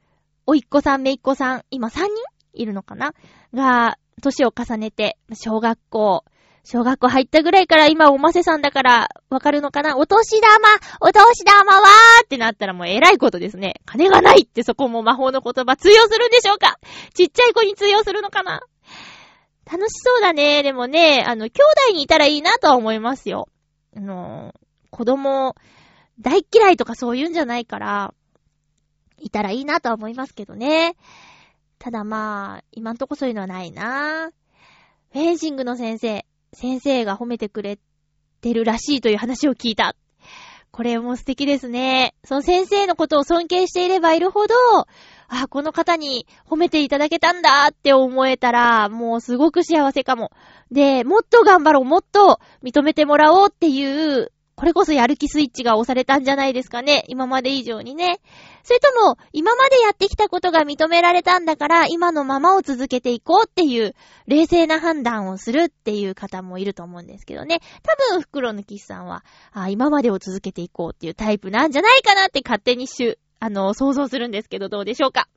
[0.46, 2.09] おいっ子さん、めいっ子さん、今3人？
[2.55, 3.14] いるのかな？
[3.53, 6.24] が、年を重ねて、小学校、
[6.64, 9.97] 小学校入ったぐらいから今おませさんだからわかるのかな？
[9.97, 10.51] お年玉
[11.01, 13.81] お年玉はーってなったらもう偉いことですね。
[13.87, 16.79] 金がないってそこも魔法の言葉通用するんでしょうか？
[17.14, 18.61] ちっちゃい子に通用するのかな？
[19.71, 20.62] 楽しそうだね。
[20.62, 21.51] でもね、あの、兄
[21.90, 23.49] 弟にいたらいいなとは思いますよ。
[23.94, 24.55] あの、
[24.88, 25.57] 子供、
[26.21, 28.14] 大嫌いとかそういうんじゃないから、
[29.18, 30.97] いたらいいなとは思いますけどね。
[31.79, 34.31] ただまあ、今んとこそういうのはないな。
[35.12, 37.79] フェンシングの先生、先生が褒めてくれ
[38.41, 39.95] てるらしいという話を聞いた。
[40.71, 42.15] これも素敵ですね。
[42.25, 44.55] その先生のことを尊敬していればいるほど、
[45.29, 50.31] あ、この方に褒めていただけたんだって思えたら、もうすごく幸せかも。
[50.71, 57.05] で、もっと頑張ろう、もっと認めてもらおうっていう、これこそやる気スイッチが押されたんじゃないですかね。
[57.07, 58.18] 今まで以上にね。
[58.64, 63.94] それとも、今までやってきたことが認められたんだから、今のままを続けていこうっていう、
[64.27, 67.61] 冷静な判断をするっていう方もいると思うんですけどね。
[67.85, 75.29] 多分、袋のキスさんは、あ今までを続けていこうっていうタイプなんじゃないかなって勝手にしゅ、あの、想像するんですけど、どうでしょうか？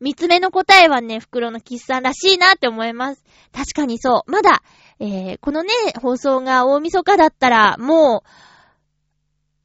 [0.00, 3.24] 三つ目の答えはね、袋のキスさんらしいなって思います。
[3.52, 4.30] 確かにそう。
[4.30, 4.62] まだ、
[4.98, 8.22] えー、このね、放送が大晦日だったら、も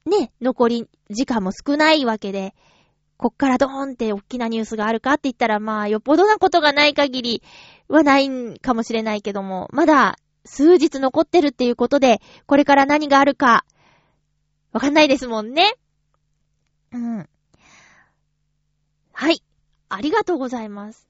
[0.05, 2.53] う、ね、残り時間も少ないわけで、
[3.17, 7.43] こっからドーンって大きなニュースがあるかって言ったら、まあ、よっぽどなことがない限り
[7.87, 13.65] はないんかもしれないけども、まだ数日残ってるっていうことで、これから何があるか、
[14.71, 15.73] わかんないですもんね。
[16.93, 17.29] うん。
[19.13, 19.43] はい。
[19.93, 21.07] ありがとうございます。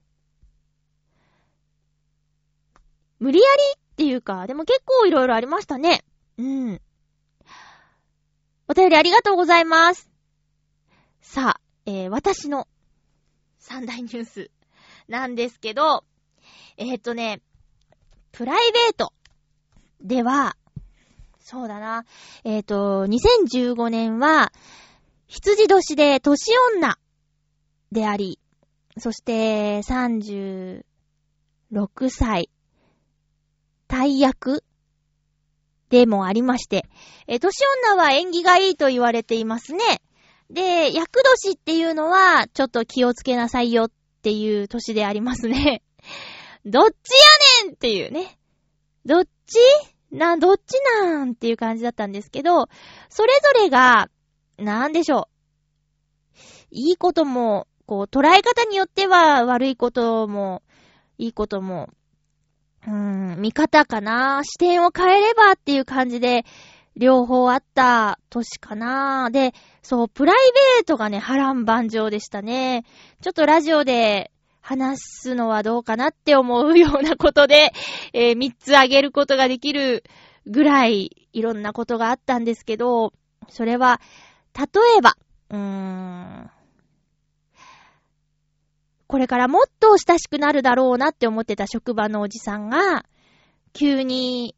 [3.20, 6.04] 無理やりっていうか、でも結構いろいろありましたね。
[6.40, 6.82] うん。
[8.68, 10.10] お便りありがとうございます。
[11.22, 12.68] さあ、えー、私の
[13.60, 14.52] 三大ニュース
[15.08, 16.04] なんですけど、
[16.78, 17.42] えー、っとね、
[18.32, 19.14] プライベート
[20.02, 20.58] では、
[21.40, 22.06] そうだな、
[22.44, 24.52] えー、っと、2015年は、
[25.28, 26.98] 羊年で年女
[27.92, 28.40] であり、
[28.98, 30.84] そして36
[32.10, 32.50] 歳、
[33.88, 34.64] 大役
[35.90, 36.90] でもありまして、
[37.28, 40.02] え、年女は縁起がいいと言われていますね。
[40.50, 45.84] で、役年っていうのは、ちょっと気をつけなさいよっていう年でありますね。
[46.66, 47.12] どっち
[47.64, 48.38] やねんっていうね。
[49.06, 49.58] どっち？
[50.12, 52.68] な、どっちなんっていう感じだったんですけど、
[53.10, 54.10] それぞれが、
[54.58, 56.36] なんでしょう。
[56.72, 60.64] いいことも、こう、捉え方によっては悪いことも、
[61.18, 61.90] いいことも、
[62.88, 66.46] うーん、見方かな視点を変えればっていう感じで、
[66.96, 70.36] 両方あった年かなで、そう、プライ
[70.78, 72.86] ベートがね、波乱万丈でしたね。
[73.22, 77.74] ちょっとラジオで話すのはどうかなって思うようなことで、
[78.14, 80.06] えー、3つあげることができる
[80.48, 83.12] ぐらいいろんなことがあったんですけど、
[83.50, 84.00] それは、
[84.58, 85.18] 例えば、
[85.50, 86.52] うーん、
[89.12, 93.04] これからもっと親しくなるだろうなって思ってた職場のおじさんが、
[93.74, 94.56] 急に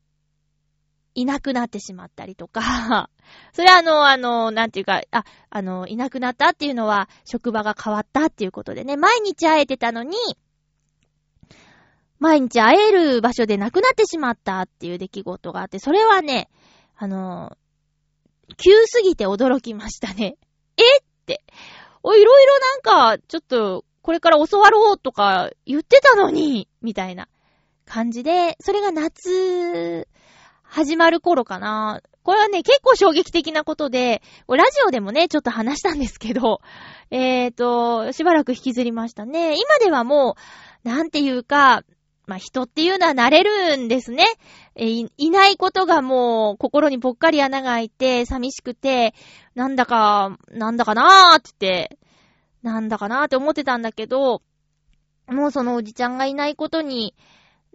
[1.15, 3.09] いなくなってしまったりとか、
[3.53, 10.15] それはあの、あの、なんていうか、あ、あの、いなくなったっていうのは、職場が変わったっていうことでね、毎日会えてたのに、
[12.19, 16.51] 毎日会える場所でなくなってしまったっていう出来事があって、それはね、
[16.95, 17.57] あの、
[18.57, 20.37] 急すぎて驚きましたね。
[20.77, 21.43] えって。
[22.03, 27.27] お、いろいろなんか、ちょっと、これから教わろうとか言ってたのに、みたいな
[27.85, 30.07] 感じで、それが夏、
[30.61, 32.01] 始まる頃かな。
[32.23, 36.59] これはね、結構衝撃的なことで、ラジオでもね、ちょっと話したんですけど、
[37.11, 39.55] えーと、しばらく引きずりましたね。
[39.55, 40.35] 今ではも
[40.83, 41.83] う、なんていうか、
[42.25, 44.25] まあ、人っていうのは慣れるんですね。
[44.75, 49.13] えい、いないことがもう心にぽっかり穴が開いて寂しくて、
[49.55, 51.97] なんだか、なんだかなーって言って、
[52.63, 54.41] なんだかなーって思ってたんだけど、
[55.27, 57.13] もうそのおじちゃんがいないことに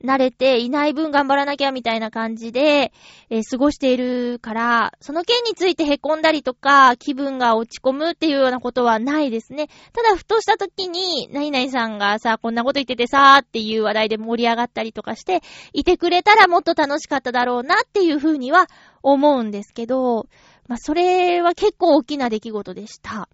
[0.05, 2.93] 慣れていない分頑張らなきゃみたいな感じで、
[3.30, 9.68] えー、過ごしているから、その件について凹んだりとか、気分が落ち込むっていうようなことはないですね。
[9.93, 15.41] ただ、ふとした時に、何々さんがさ、こんなこと言っててさーっていう話題で盛り上がったりとかして、
[15.72, 18.68] いてくれたらもっと楽しかっただろうなっていうふうには
[19.03, 20.28] 思うんですけど、
[20.68, 23.28] まあ、それは結構大きな出来事でした。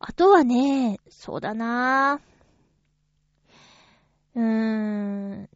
[0.00, 2.20] あとはね、そうだな。
[4.34, 5.48] うーん、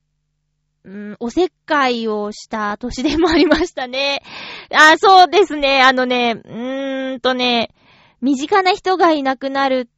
[0.84, 4.22] うん、おせっかいをした年でもありましたね。
[4.74, 5.80] あ、そうですね。
[5.82, 7.70] あのね、うーんとね、
[8.20, 9.88] 身近な人がいなくなる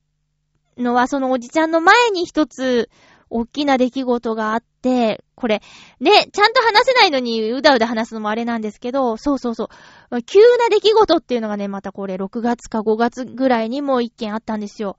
[0.76, 2.90] のは、そのおじちゃんの前に一つ、
[3.30, 5.62] 大きな出来事があって、これ、
[6.00, 9.70] ね、ちゃんと話せないのにうだうだ話すのもあれなんですけど、そうそうそ
[10.10, 10.22] う。
[10.22, 14.96] 急な出来事っていうのがね、またこれ6月か5月ぐらいにもう一件あったんですよ。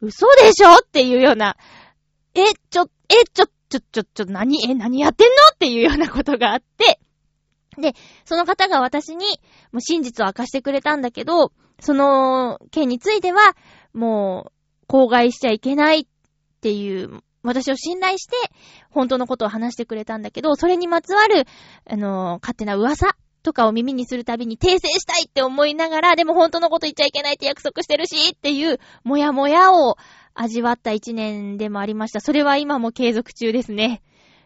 [0.00, 1.56] 嘘でしょっていうような。
[2.34, 5.34] え、ちょ、え、ちょ、ちょ、ちょ、ちょ、何、え、何やってんの？
[5.54, 7.00] っていうようなことがあって、
[7.80, 9.26] で、その方が私に、
[9.72, 13.56] もう真実を明かしてくれたんだけど、その件については、
[13.92, 16.06] もう、口外しちゃいけないっ
[16.60, 18.36] ていう、私を信頼して、
[18.90, 21.44] 本当のことを話してくれたんだけど、それにまつわる、
[21.88, 29.96] あの、勝手な噂とかを耳にするたびに訂正したいって思いながら、でも本当のこと言っちゃいけないって約束してるし、っていう、もやもやを
[30.34, 32.20] 味わった一年でもありました。
[32.20, 34.02] それは今も継続中ですね。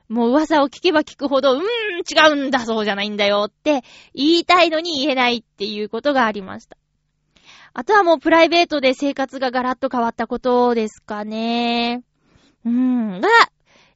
[0.08, 3.82] もう噂を聞けば聞くほど、うーん、違うんだ、そうじゃないんだよって
[4.12, 6.76] 言いたいのに言えないっていうことがありました。
[7.72, 12.02] あとはもうプライベートで生活がガラッと変わったことですかね。
[12.64, 13.28] うーん、が、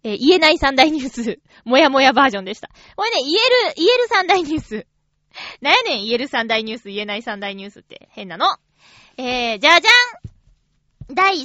[0.03, 2.69] えー、言えない三大ニュース、 もやもやバージョンでした。
[2.97, 4.87] これね、言える、言える三大ニュース。
[5.61, 8.47] なやねん、言える三大ニュース、言えない三大ニュースって変なの。
[9.17, 9.91] えー、じゃじゃ
[11.11, 11.45] ん第3位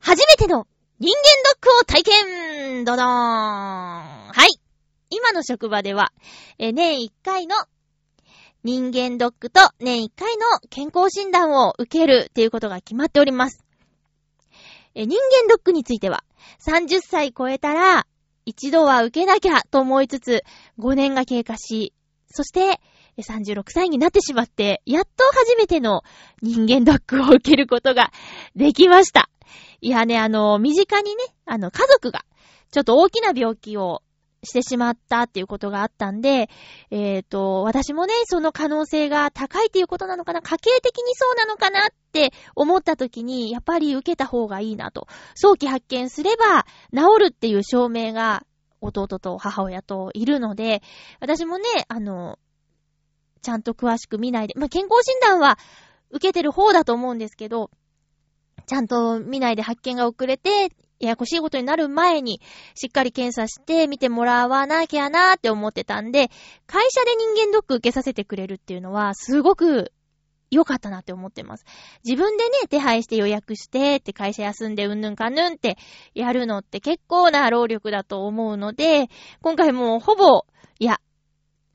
[0.00, 0.66] 初めての
[1.00, 4.58] 人間ドックを体験ドドーンはい。
[5.10, 6.12] 今の職場では、
[6.58, 7.54] え年1回の
[8.64, 13.67] 人間ドックと年1回の健康診断を受けるっていうことが決まっております。
[14.94, 16.24] え人間ドックについては、
[16.66, 18.06] 30歳超えたら、
[18.44, 20.44] 一度は受けなきゃと思いつつ、
[20.78, 21.92] 5年が経過し、
[22.30, 22.80] そして、
[23.22, 26.02] 36歳になってしまって、やっと初めての
[26.40, 28.12] 人間ドックを受けることが
[28.54, 29.28] できました。
[29.80, 32.24] いやね、あの、身近にね、あの、家族が、
[32.70, 34.02] ちょっと大きな病気を
[34.44, 36.48] してしまったっていうことがあったんで、
[36.90, 41.82] えっ、ー、と、私もね、その可能性が高いっていうことなのかな、家計的にそうなのかなっ
[42.12, 45.08] て思った時に、やっぱり受けた方がいいなと。
[45.34, 48.44] 早期発見すれば治るっていう証明が
[48.80, 50.82] 弟と母親といるので、
[51.20, 52.38] 私もね、あの、
[53.42, 55.58] ちゃんと詳しく見ないで、まあ、健康診断は
[56.10, 57.70] 受けてる方だと思うんですけど、
[58.66, 60.70] ちゃんと見ないで発見が遅れて、
[61.00, 62.40] ややこしいことになる前に、
[62.74, 66.30] しっかり検査して見てもらわなきゃなーって思ってたんで、
[66.66, 69.92] 会社で人間ドック受けさせてくれるっていうのは、すごく
[70.50, 71.64] 良かったなって思ってます。
[72.04, 75.76] 自分でね、手配して予約してって会社休んでうんぬんかぬんって
[76.14, 79.08] やるのって結構な労力だと思うので、
[79.40, 80.46] 今回もうほぼ、
[80.78, 81.00] いや、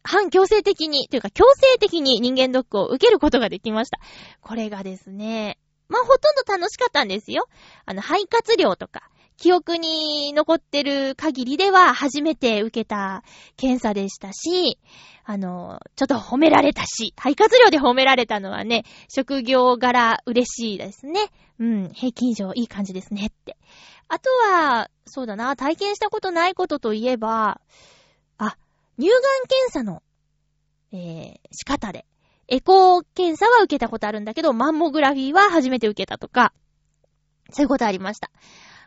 [0.03, 3.99] 反強制的に、というか強制的に人間ドックを受けることができました。
[4.41, 5.57] これがですね、
[5.93, 7.47] まあ、ほとんど楽しかったんですよ。
[7.85, 13.23] あの、肺活量とか、記憶に残ってる限りでは初めて受けた
[13.57, 14.79] 検査でしたし、
[15.23, 21.29] あの、ちょっと褒められたし、肺活量で褒められたのはね、職業柄嬉しいですね。
[21.59, 23.55] うん、平均以上いい感じですねって。
[24.07, 27.61] あとは、そうだな、体験したことないことといえば、
[28.39, 28.57] あ、
[28.99, 30.01] 乳がん検査の、
[30.91, 32.05] えー、仕方で。
[32.47, 36.53] エコー検査は受けたことあるんだけど、マンモグラフィーは初めて受けたとか、
[37.51, 38.31] そういうことありました。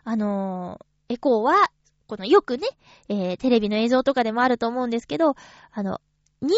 [0.04, 1.70] あのー、エコーは、
[2.06, 2.68] このよくね、
[3.08, 5.34] えー、テレビの映像とかでもあると思うんですけど、
[5.72, 6.00] あの、
[6.42, 6.48] 妊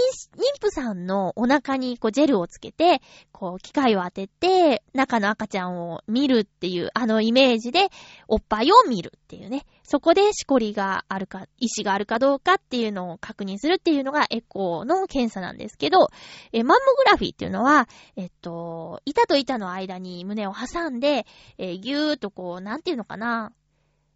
[0.60, 3.00] 婦さんのお腹にこうジェルをつけて、
[3.30, 7.88] こう機械を当てて、中の赤ちゃんを見るっていうあのイメージで、
[8.26, 9.66] おっぱいを見るっていうね。
[9.84, 16.08] そこでしこりがあるか、意思があるかどうかっていうのを確認するっていうのがエコーの検査なんですけど、
[16.52, 21.24] えマンモグラフィーっていうのは、えっと、板と板の間に胸を挟んで、
[21.56, 23.52] え、ぎゅーっとこう、なんていうのかな、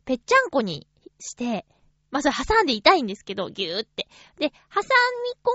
[0.04, 0.88] ぺっちゃんこに
[1.20, 1.64] して、
[2.12, 4.06] まあ、それ挟んで痛いんですけど、ぎゅーって。
[4.38, 4.86] で、挟み
[5.42, 5.50] 込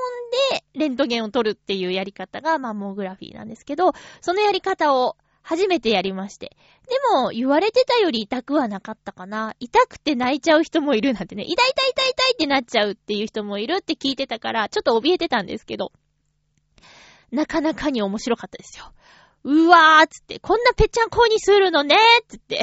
[0.55, 6.57] んで、レントゲンを取るっていうやり方がマンモグラフィーなんですけど、そのやり方を初めてやりまして。
[6.89, 9.55] でも、言われてたより痛くはなかったかな。
[9.59, 15.91] 痛くて泣いちゃう人もいるなんてね、痛い痛い痛い痛いってなっちゃうっていう人もいるって聞いてたから、ちょっと怯えてたんですけど、
[17.31, 18.91] なかなかに面白かったですよ。
[19.43, 22.61] うわーっつって、こんなぺっちゃんこにするのねーっつって。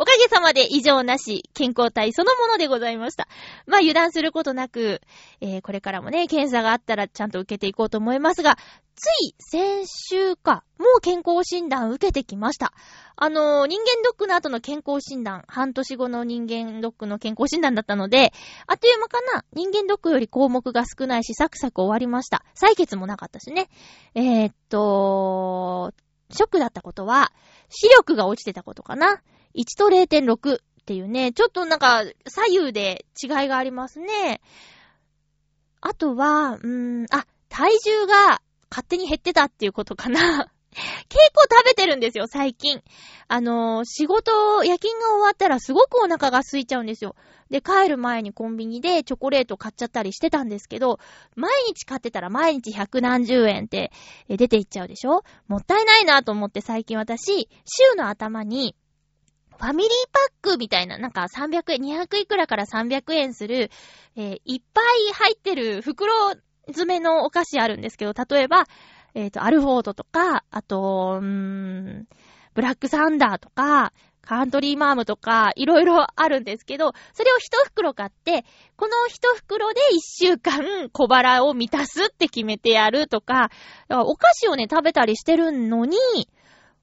[0.00, 3.28] おかげさまで異常なし、健康体そのものでございました。
[3.66, 5.02] まあ油断することなく、
[5.42, 8.56] えー、これからもね、検査があったらちゃんと受けていこうと思いますが、
[8.94, 12.72] つい先週か、もう健康診断受けてきました。
[13.14, 18.32] あのー、人間ドックの後の健康診断、半年後の人間ドックの健康診断だったので、
[18.66, 22.42] あっという間かな、人間ドックより項目が少ないし、サクサク終わりました。
[22.54, 23.68] 採血もなかったしね。
[24.14, 25.92] えー、っと、
[26.30, 27.32] ショックだったことは、
[27.68, 29.20] 視力が落ちてたことかな。
[29.54, 34.40] 1と0.6っていうね、ちょっとなんか左右で違いがありますね。
[35.80, 40.50] あとは、うーん、あ、体重が勝手に減ってたっていうことかな。
[41.08, 42.82] 結構食べてるんですよ、最近。
[43.28, 44.30] あのー、仕事、
[44.64, 47.16] 夜勤が終わったらすごくお腹が空いちゃうんですよ。
[47.50, 51.00] で、帰る前にコンビニでチョコレート買っちゃったりしてたんですけど、
[51.34, 53.90] 毎日買ってたら毎日百何十円って
[54.28, 58.76] 出ていっちゃうでしょもったいないなと思って最近私、週の頭に
[59.60, 63.70] ファミリーパックみたいな、なんか300円、200いくらから300円する、
[64.16, 66.12] えー、いっぱい入ってる袋
[66.68, 68.64] 詰めのお菓子あるんですけど、例えば、
[69.14, 72.04] えっ、ー、と、アルフォードとか、あと、うー、
[72.54, 73.92] ブラックサンダーとか、
[74.22, 78.44] カントリーマームとか、いろいろあるんですけど、それを一袋買って、
[78.76, 83.50] この一袋で一週間小腹を満たすって決めてやるとか、
[83.90, 85.96] お菓子をね、食べたりしてるのに、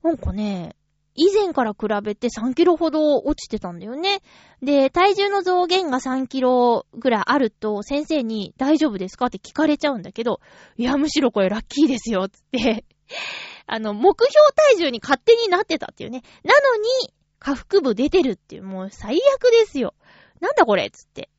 [0.03, 0.75] なんかね、
[1.17, 4.21] 以前から比べて3キロほど落ちてたんだよね。
[4.61, 10.39] で、体重の増減が3キロぐらいあると、先生に大丈夫ですかって聞かれちゃうんだけど、
[10.77, 12.85] いや、むしろこれラッキーですよ、つって
[13.65, 14.31] あの、目標
[14.75, 16.21] 体重に勝手になってたっていうね。
[16.43, 19.95] なのに、下腹部出てるっていう、もう最悪ですよ。
[20.39, 21.29] なんだこれつって。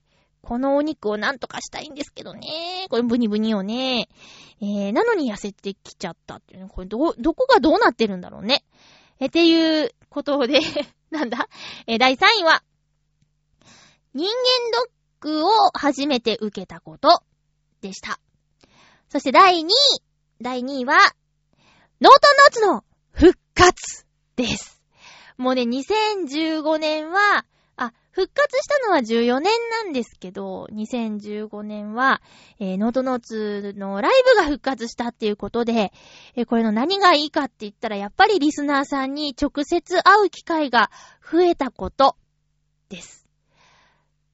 [0.42, 2.86] このお肉をなんとかしたいんですけどね。
[2.90, 4.08] これブニブニをね。
[4.60, 6.68] えー、なのに痩せてきちゃったっていうね。
[6.68, 8.64] これど、どこがどうなってるんだろうね。
[9.20, 10.60] え、っていうことで
[11.10, 11.48] なんだ？
[11.86, 12.62] え、第3位は、
[14.14, 14.32] 人間
[14.72, 14.90] ドッ
[15.20, 17.22] クを初めて受けたこと
[17.80, 18.18] でした。
[19.08, 19.68] そして第2位、
[20.40, 20.96] 第2位は、
[22.00, 24.04] ノートノーツの復活
[24.36, 24.82] です。
[25.36, 27.44] もうね、2015年は、
[28.10, 29.52] 復活したのは14年
[29.84, 32.20] なんですけど、2015年は、
[32.58, 35.92] えー、ノートノーツのライブが復活したっていうことで、
[36.34, 40.90] えー、これの何がいいかって言ったら、やっぱりリスナーさんに直接会う機会が
[41.30, 42.16] 増えたこと
[42.88, 43.17] です。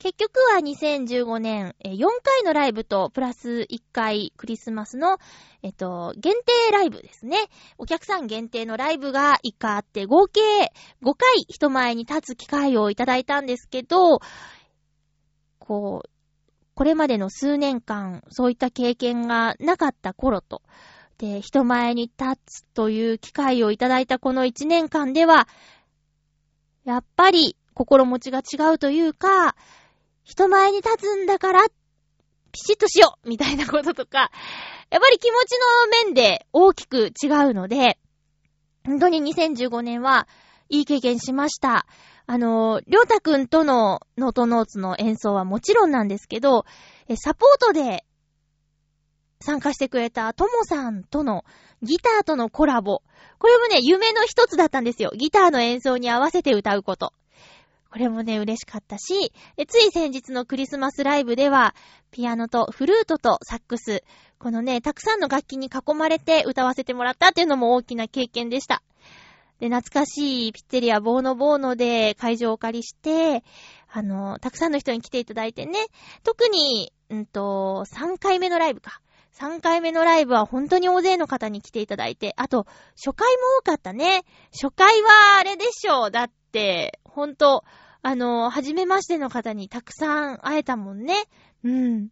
[0.05, 5.17] 結局は2015年、4回のライブと、プラス1回クリスマスの、
[5.63, 7.39] えっと、限定ライブですね。
[7.79, 10.43] お客さん限定のライブが1回あって、合計
[11.03, 14.19] 5回人前に立つ機会をいただいたんですけど、
[15.59, 16.11] こう、
[16.75, 20.61] これまでの数年間、そういった経験がなかった頃と、
[21.17, 25.49] で、人前に立つという機会をいただいたこの1年間では、
[26.85, 29.57] やっぱり心持ちが違うというか、
[30.25, 31.69] 人前に立つんだから、
[32.51, 34.31] ピシッとしようみたいなこととか、
[34.91, 35.59] やっぱり気持ち
[36.03, 37.99] の面で大きく違うので、
[38.87, 40.29] 本当に2015年は
[40.69, 41.87] いい経験しました。
[42.27, 46.65] あの、りょうたくんとのノートノーツの演奏はもちろんなんですけど、
[47.17, 48.05] サポートで
[49.41, 51.45] 参加してくれたともさんとの
[51.83, 53.03] ギターとのコラボ。
[53.39, 55.11] これもね、夢の一つだったんですよ。
[55.15, 57.13] ギターの演奏に合わせて歌うこと。
[57.95, 59.33] これもね、嬉しかったし、
[59.69, 61.77] つい先日のクリスマスライブでは、
[62.11, 64.03] ピアノとフルートとサックス、
[64.41, 68.83] このね、たくさんの楽器に囲まれて歌わせてもらったっていうのも大きな経験でした。
[69.61, 73.45] で、懐かしいピッツェリアボーノボーノで会場をお借りして、
[73.89, 75.79] あの、たくさんの人に来ていただいてね、
[76.25, 79.01] 特に、うんと、3回目のライブか。
[79.39, 82.67] 3回目のライブは本当に大勢の方に来ていただいて、あと、
[82.97, 84.25] 初回も多かったね。
[84.51, 86.11] 初回はあれでしょう。
[86.11, 87.63] だって、ほんと、
[88.07, 91.15] あの、はじめましての方にたくさん会えたもんね。
[91.65, 92.09] うん。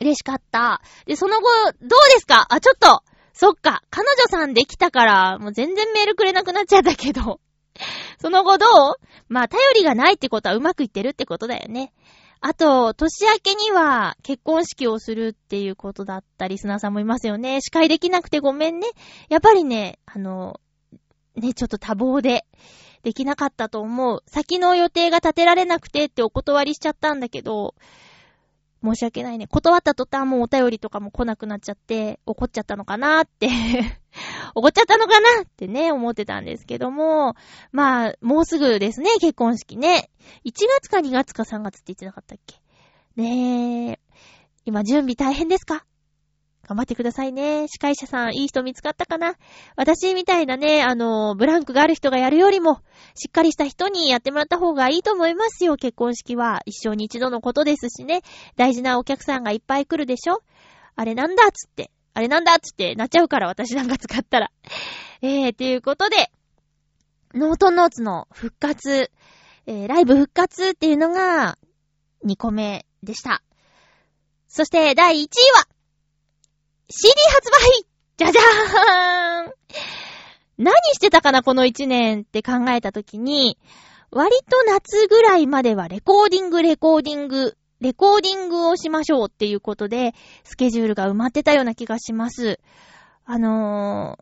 [0.00, 0.80] 嬉しかった。
[1.04, 1.46] で、その後、
[1.82, 2.46] どうですか？
[2.48, 3.04] あ、ちょっと、
[3.34, 7.38] そっか、彼女さんできたから、もう全然メールくれなくなっちゃったけど。
[8.18, 8.68] その後どう？
[9.28, 11.92] まあ、頼りがないってことはうまくいってるってことだよね。
[12.40, 17.60] あと、年明けには結婚式をするっていうことだったリスナーさんもいますよね。
[17.60, 18.88] 司会できなくてごめんね。
[19.28, 20.58] やっぱりね、あの、
[21.36, 22.46] ね、ちょっと多忙で
[23.02, 24.22] できなかったと思う。
[24.26, 27.74] 先の予定が立てられなくてってお断りしちゃったんだけど、
[28.82, 29.46] 申し訳ないね。
[29.46, 33.48] 断った途端もうお便りとかも来なくなっちゃって、怒っちゃったのかなって
[34.54, 37.34] 怒っちゃったのかなってね、思ってたんですけども、
[37.72, 40.10] まあ、もうすぐですね、結婚式ね。
[40.46, 42.56] 1月か2月か3月って言ってなかったっけ？
[43.16, 44.00] ねえ。
[44.64, 45.84] 今準備大変ですか？
[46.70, 47.66] 頑張ってくださいね。
[47.66, 49.34] 司会者さん、いい人見つかったかな？
[49.74, 52.76] 私みたいなね、あの、ブランクがある人がやるよりも、
[53.16, 55.74] しっかりした人にやってもらった方がいいと思いますよ。
[55.74, 58.22] 結婚式は一生に一度のことですしね。
[58.54, 60.44] 大事なお客さんがいっぱい来るでしょ？
[60.94, 61.90] あれなんだっつって。
[62.14, 64.52] あれなんだっつってなっちゃうから、私なんか使ったら。
[65.22, 66.30] えー、ということで、
[67.34, 69.10] ノートノーツの復活、
[69.66, 71.58] えー、ライブ復活っていうのが
[72.24, 73.42] 2個目でした。
[74.46, 75.26] そして第1位
[75.58, 75.66] は、
[76.92, 77.86] CD 発売
[78.18, 79.52] じゃじゃーん
[80.58, 83.56] 何してたかなこの1年って考えたときに、
[84.10, 90.14] 割と夏ぐらいまではレコーディング、レコーディング、レコーディングをしましょうっていうことで、
[90.44, 92.60] スケジュールが埋まってたような気がします。
[93.24, 94.18] あの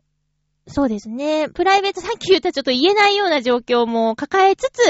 [0.67, 1.49] ー、そうですね。
[1.49, 4.83] プライベートさっき言ったちょっと言えないような状況も抱えつつ、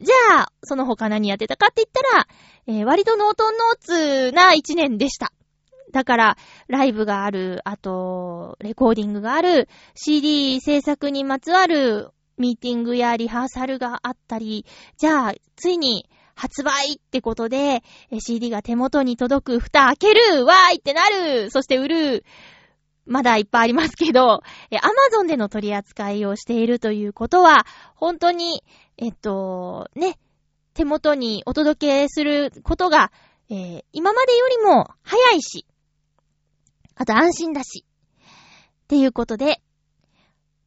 [0.00, 2.28] じゃあ、その他何やってたかって言ったら、
[2.68, 5.32] えー割とノートンノーツな一年でした。
[5.92, 6.36] だから、
[6.68, 14.66] ライブがある、あと、レコーディングがある、CD 制作にまつわるミーティングやリハーサルがあったり、
[14.96, 17.82] じゃあ、ついに発売ってことで、
[18.20, 22.24] CD が手元に届く、蓋開ける、わーいってなる、そして売る、
[23.06, 28.62] まだいっぱいありますけど、え Amazon での取り扱いをしているということは、本当に、
[28.98, 30.18] えっと、ね、
[30.74, 33.10] 手元にお届けすることが、
[33.50, 35.66] えー今までよりも早いし、
[37.00, 37.84] あと安心だし、
[38.84, 39.60] っていうことで、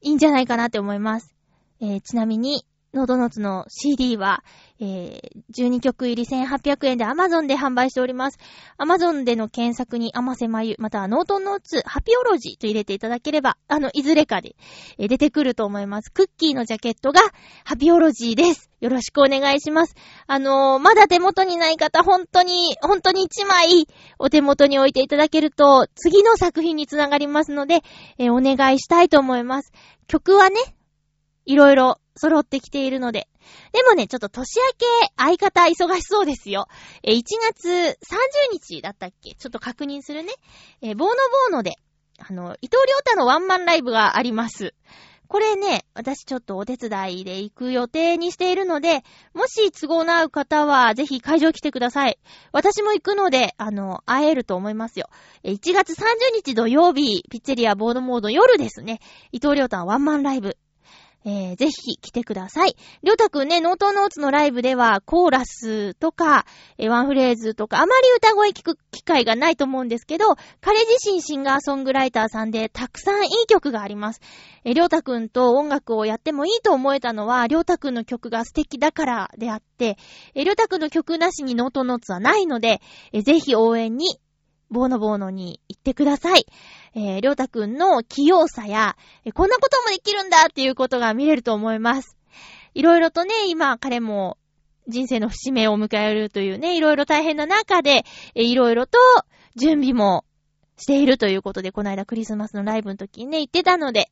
[0.01, 1.35] いいんじゃないかなって思います。
[1.81, 4.43] えーちなみに、ノードノーツの CD は、
[4.79, 8.37] えー12曲入り1800円で Amazon で販売しております。
[8.79, 14.55] Amazon での検索に甘瀬まゆ、またはノートノーツハピオロジーと入れていただければ、あの、いずれかで、
[14.97, 16.11] えー出てくると思います。
[16.11, 17.21] クッキーのジャケットが
[17.63, 18.69] ハピオロジーです。
[18.81, 19.95] よろしくお願いします。
[20.27, 23.87] あのーまだ手元にない方、本当に、本当に1枚
[24.19, 27.81] お手元に置いていただけると、次の作品につながりますので、
[28.17, 29.71] えーお願いしたいと思います。
[30.07, 30.57] 曲はね、
[31.45, 33.27] いろいろ揃ってきているので。
[33.71, 36.67] でもね、ちょっと年明け、相方忙しそうですよ。
[37.03, 37.95] え1月30
[38.51, 39.31] 日だったっけ？
[39.33, 40.33] ちょっと確認するね。
[40.81, 41.15] えボーノ
[41.49, 41.73] ボーノで、
[42.19, 44.73] あの、伊藤良太のワンマンライブがあります。
[45.27, 49.01] これね、私ちょっとお手伝いで行く予定にしているので、
[49.33, 52.19] もし都合の合う方は、ぜひ会場来てください。
[52.51, 55.07] 私も行くので、あの、会えると思いますよ。
[55.43, 56.03] え1月30
[56.35, 58.99] 日土曜日、ピッツェリアボードモード夜ですね。
[59.31, 60.57] 伊藤良太のワンマンライブ。
[61.23, 62.75] えー、ぜひ来てください。
[63.03, 66.45] りょうたくんね、ノートノーツのライブでは、コーラスとか、
[66.77, 74.21] えーワンフレーズとか、あまり歌声聞く機会がないと思うんですけど、彼自身シンガーソングライターさんで、たくさんいい曲があります。
[74.63, 79.97] えーりょうたくんと音楽をやってもいいと思えたのは、りょうたくんの曲が素敵だからであって、
[80.33, 82.81] えーりょうたくんの曲なしにノートノーツはないので、
[83.13, 84.07] えーぜひ応援に、
[84.71, 86.45] ボーノボーノに行ってください。
[86.95, 88.95] えー、りょうたくんの器用さや、
[89.25, 92.17] えこんなこともできるんだっていうことが見れると思います。
[92.73, 94.37] いろいろとね、今彼も
[94.87, 98.97] 人生の節目を迎えるというね、いろいろ大変な中で、えいろいろと
[99.55, 100.25] 準備も
[100.77, 104.09] しているということで、この間クリスマスのライブの時にね、行ってたので、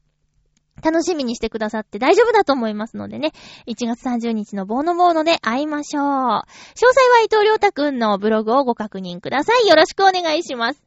[0.83, 3.31] 楽しみにしてくださって大丈夫だと思いますのでね、
[3.67, 6.03] 1月30日のボーノボーノで会いましょう。
[6.03, 9.67] 詳細は伊藤良太くんのブログをご確認ください。
[9.67, 10.83] よろしくお願いします。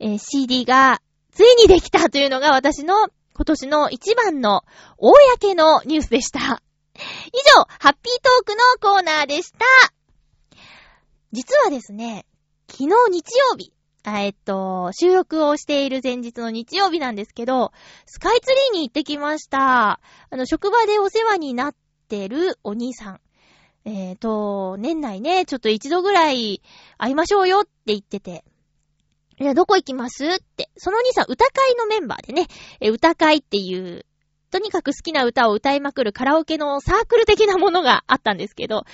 [0.00, 1.00] えー CD が
[1.32, 4.62] ついにできたというのが私の今年の一番の
[4.96, 6.62] 公のニュースでした。
[6.94, 7.00] 以
[7.56, 9.58] 上、ハッピートークのコーナーでした。
[11.32, 12.24] 実はですね、
[12.70, 13.73] 昨日日曜日、
[14.06, 17.72] えっと、収録をしている前日の日曜日なんですけど、
[18.04, 19.98] スカイツリーに行ってきました。
[20.30, 21.74] あの、職場でお世話になっ
[22.08, 23.20] てるお兄さん。
[23.86, 26.62] えっ、と、年内ね、ちょっと一度ぐらい
[26.98, 28.44] 会いましょうよって言ってて。
[29.40, 30.70] いや、どこ行きますって。
[30.76, 32.46] そのお兄さん、歌会のメンバーでね、
[32.80, 34.04] え歌会っていう、
[34.50, 38.84] とにかく好きな歌を歌いまくるカラオケのサークル的なものがあったんですけど、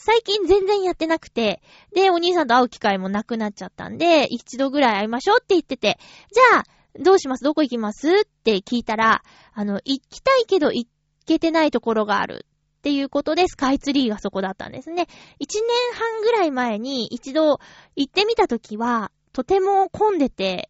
[0.00, 1.60] 最近全然やってなくて、
[1.92, 5.98] で、お兄さんと会う機会もなくなっちゃったんで、一度ぐらい会いましょうって言ってて、
[6.32, 6.64] じゃあ、
[7.00, 7.42] どうします？
[7.42, 8.08] どこ行きます？
[8.08, 8.12] っ
[8.44, 9.22] て聞いたら、
[9.52, 10.86] あの、行きたいけど行
[11.26, 12.46] けてないところがある
[12.78, 15.08] っていうことでスカイツリーがそこだったんですね。
[15.40, 17.58] 一年半ぐらい前に一度
[17.96, 20.68] 行ってみたときは、とても混んでて、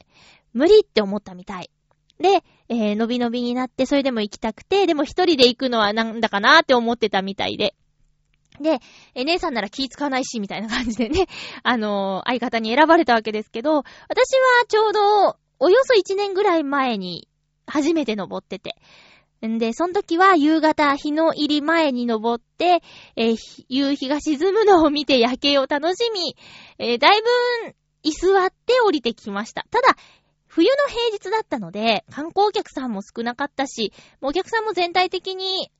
[0.54, 1.70] 無理って思ったみたい。
[2.18, 7.74] で、えー、のびのびになって、それでも行きたくて、でも一人で行くのはなんだかなって思ってたみたいで。
[8.60, 8.80] で、
[9.14, 11.26] え、姉さんなら気使わないし、みたいな感じでね、
[11.62, 17.28] あのー、相方に選ばれたわけですけど、私はちょうど、およそ1年ぐらい前に、
[17.66, 18.76] 初めて登ってて。
[19.46, 22.82] んで、その時は夕方、日の入り前に登って、
[23.16, 23.36] えー、
[23.68, 26.36] 夕日が沈むのを見て夜景を楽しみ、
[26.78, 27.22] えー、だい
[27.64, 29.66] ぶ、居座って降りてきました。
[29.70, 29.96] ただ、
[30.46, 35.70] 冬の平日だったので、観光客さんも少なかったし、お客さんも全体的に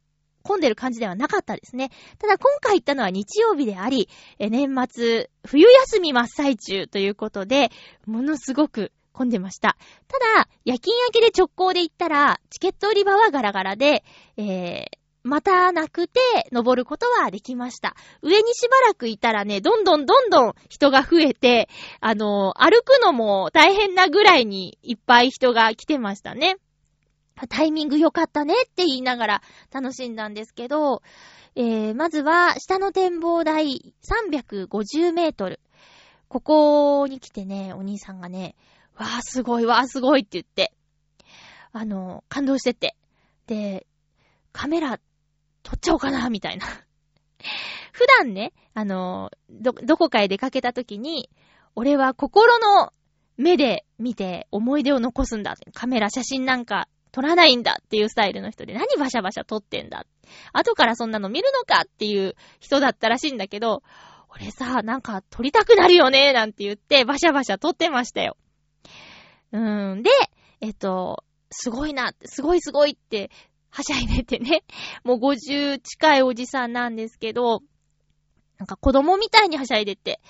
[0.43, 1.91] 混んでる感じではなかったですね。
[2.19, 4.09] ただ今回行ったのは日曜日であり、
[4.39, 7.71] え年末、冬休み真っ最中ということで、
[8.07, 9.77] ものすごく混んでました。
[10.07, 14.05] ただ、夜勤明けで直行で行ったら、チケット売り場はガラガラで、
[14.37, 14.87] えー、
[15.25, 16.21] またなくて、
[16.53, 17.97] 登ることはできました。
[18.23, 21.69] 上にしばらくいたらね、どんどんどんどん人が増えて、
[22.01, 26.57] あの歩くのも大変なぐらいにいっぱい人が来てましたね。
[27.47, 31.03] タイミング良かったねって言いながら楽しんだんですけど、
[31.55, 35.61] えー、まずは下の展望台350メートル。
[36.29, 38.55] ここに来てね、お兄さんがね、
[38.97, 40.73] わーすごいわーすごいって言って、
[41.73, 42.97] あの、感動してて。
[43.47, 43.87] で、
[44.53, 44.99] カメラ
[45.63, 46.67] 撮っちゃおうかな、みたいな。
[47.93, 51.31] 普段ね、あの、ど、どこかへ出かけた時に、
[51.75, 52.93] 俺は心の
[53.37, 55.55] 目で見て思い出を残すんだ。
[55.73, 60.07] カメラ、写真なんか撮らないんだっていうスタイルの人で、何バシャバシャ撮ってんだ。
[60.53, 63.83] 後からそんなの見るのかっていう人だったらしいんだけど、
[64.29, 68.37] 俺さ、なんか撮りたくなるよね、なんて言って、バシャバシャ撮ってましたよ。
[69.51, 70.03] うーん。
[70.05, 70.11] で、
[70.61, 73.33] えっと、すごいな、すごいすごいって、
[73.71, 74.63] はしゃいでてね。
[75.03, 77.63] もう50近いおじさんなんですけど、
[78.59, 80.21] なんか子供みたいにはしゃいでて、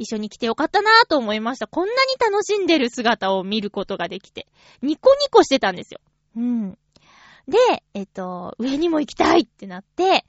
[0.00, 1.66] 一緒に来てよかったなぁと思いました。
[1.66, 4.46] こんなに楽しんでる姿を見ることができて、
[4.80, 6.00] ニコニコしてたんですよ。
[6.36, 6.78] うん。
[7.48, 7.58] で、
[7.94, 10.24] えっと、上にも行きたいってなって、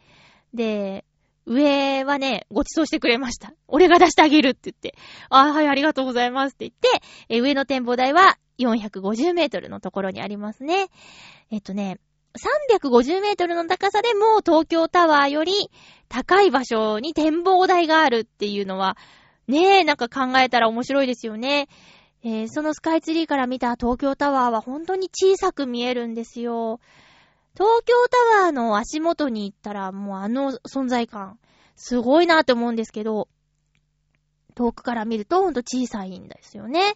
[0.54, 1.06] で、
[1.46, 3.54] 上はね、ご馳走してくれました。
[3.68, 4.96] 俺が出してあげるって言って、
[5.30, 10.88] あ、はい、ありがとうございますって言って、え上の展望台は450メートルのところにありますね。
[11.52, 12.00] えっとね、
[12.82, 15.70] 350メートルの高さでも東京タワーより
[16.08, 18.98] 高い場所に展望台があるっていうのは、
[19.48, 21.68] ねえ、なんか考えたら面白いですよね。
[22.24, 26.80] えー、そのスカイツリーから見た東京タワーは本当に小さく見えるんですよ。
[27.54, 27.94] 東京
[28.34, 31.40] タワーの足元に行ったらもうあの存在感、
[31.76, 33.28] すごいなって思うんですけど、
[34.54, 36.94] 遠くから見るとほんと小さいんですよね。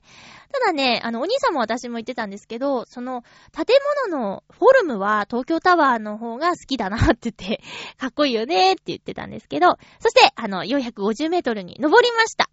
[0.52, 3.66] ただね、あの、お兄さんも私も言ってたんですけど、その、建
[4.10, 7.62] 物のフォルムは東京タワーの方が好きだなって言って、
[7.98, 12.50] かっこいいよねって言ってたんですけど、そして、あの、450メートルに登りました。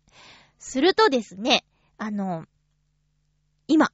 [0.59, 1.64] するとですね、
[1.99, 2.47] あの、
[3.73, 3.91] 今、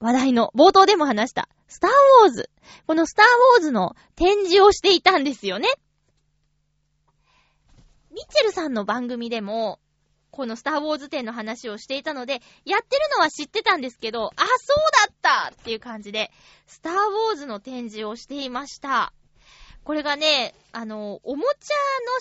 [0.00, 1.90] 話題の、冒頭でも話した、スター
[2.24, 2.48] ウォーズ。
[2.86, 5.68] このスターウォーズの展示をしていたんですよね。
[8.10, 9.80] ミッチェルさんの番組でも、
[10.30, 16.30] このスターウォーズ展の話をしていたので、やってるのは知ってたんですけど、あ、そうだったっていう感じで、
[16.66, 19.12] スターウォーズの展示をしていました。
[19.84, 21.70] これがね、あの、おもち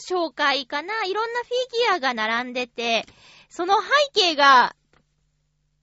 [0.09, 1.05] ゃの紹介かな？
[1.05, 3.05] いろんなフィギュアが並んでて、
[3.49, 4.75] その背景が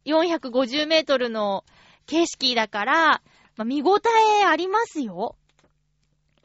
[0.08, 1.64] 450メートルの
[2.06, 3.22] 景色だから、
[3.56, 3.98] まあ、見応
[4.40, 5.36] えありますよ。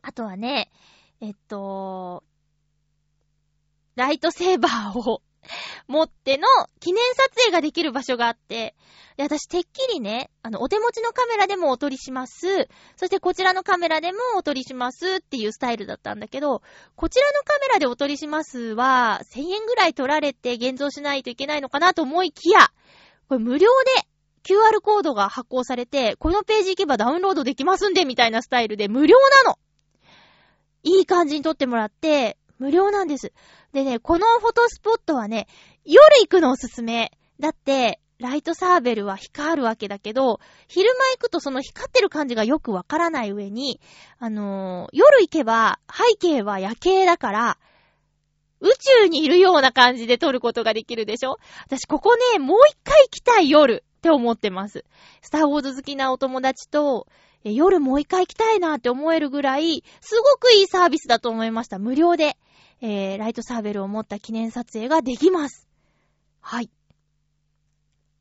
[0.01, 0.69] あとはね、
[1.21, 2.23] えっと、
[3.95, 5.21] ライトセーバーを
[5.87, 6.47] 持っての
[6.79, 8.75] 記念撮影ができる場所があって、
[9.17, 12.67] で、私てっきりね、あの、お手持ちのカメラでもお撮りします。
[12.95, 16.61] そしてこちらのカメラでもお撮りしますっていうスタイルだったんだけど、
[16.95, 22.71] こちらのカメラでお撮りしますは、1000円ぐらい撮られて現像しないといけないのかなと思いきや、
[23.27, 24.07] これ無料で
[24.43, 29.57] QR コードが発行されて、このページ行けばダウンロードできますんで、みたいなスタイルで無料なの
[30.83, 33.31] いい感じに撮ってもらって、無料なんです。
[33.71, 35.47] でね、このフォトスポットはね、
[35.85, 37.11] 夜行くのおすすめ。
[37.39, 43.81] だって、ライトサーベルは光るわけだけど、昼間行くとその光ってる感じがよくわからない上に、
[44.19, 47.57] あのー、夜行けば背景は夜景だから、
[48.63, 48.71] 宇
[49.03, 51.37] 宙にいるような感じで撮ることができるでしょ？
[51.65, 54.85] 私ここね、もう一回行きたい夜って思ってます。
[55.21, 57.07] スターウォーズ好きなお友達と、
[57.43, 61.77] 夜もう一回行きたいなって思えるぐらい、すごくいいサービスだと思いました。
[61.77, 62.37] 無料で。
[62.85, 65.69] えー、ライトサーベルを持った記念撮影ができます。
[66.41, 66.69] はい。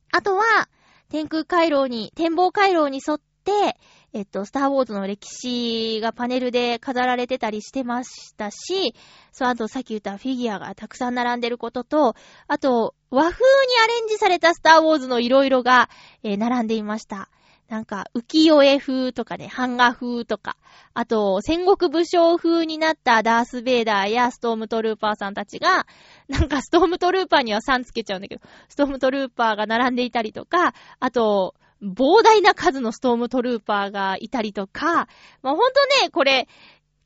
[0.09, 0.69] あとは、
[1.09, 3.77] 天空回廊に、展望回廊に沿って、
[4.15, 8.93] えっと、スターウォーズの歴史がパネルで飾られてたりしてましたし、
[9.31, 12.15] そう、あとさっき言ったフィギュアがたくさん並んでることと、
[12.47, 13.41] あと、和風に
[13.83, 15.89] アレンジされたスターウォーズの色々が、
[16.21, 17.29] えー並んでいました。
[17.69, 20.57] なんか、浮世絵風とかね、版画風とか、
[20.93, 25.87] あと、戦国武将風になったダース・ベイダーやストームトルーパーさんたちが、
[26.29, 35.07] なんかストームトルーパーには3つけちゃうんだけど、ストームトルーパーが並んでいたりとか、あと、膨大な数のストームトルーパーがいたりとか、
[35.41, 36.47] まあ、ほんとね、これ、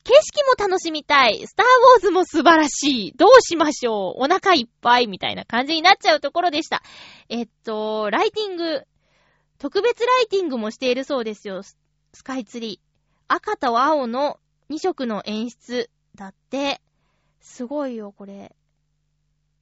[0.04, 1.46] 景色も楽しみたい。
[1.46, 3.12] スターウォーズも素晴らしい。
[3.12, 6.82] どうしましょうお腹いっぱいみたいな感じになっちゃうところでした。
[7.28, 8.86] えっと、ライティング、
[9.58, 11.62] 特別ライティングもしているそうですよ。
[11.62, 11.76] ス
[12.14, 12.88] スカイツリー。
[13.26, 16.80] 赤と青の2色の演出だって。
[17.40, 18.54] すごいよ、これ。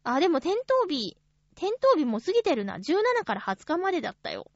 [0.05, 1.17] あ、でも点灯日、
[1.57, 2.77] 点灯日も過ぎてるな。
[2.77, 4.47] 17から20日までだったよ。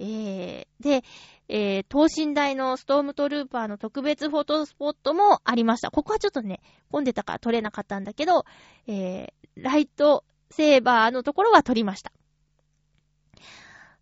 [0.00, 1.04] えー、で、
[1.48, 5.90] えー、等身大のストームトルーパーの特別フォトスポットもありました。
[5.90, 8.44] ここはちょっとね、混んでたから撮れなかったんだけど、
[8.86, 12.12] えー、ライトセーバーのところは撮りました。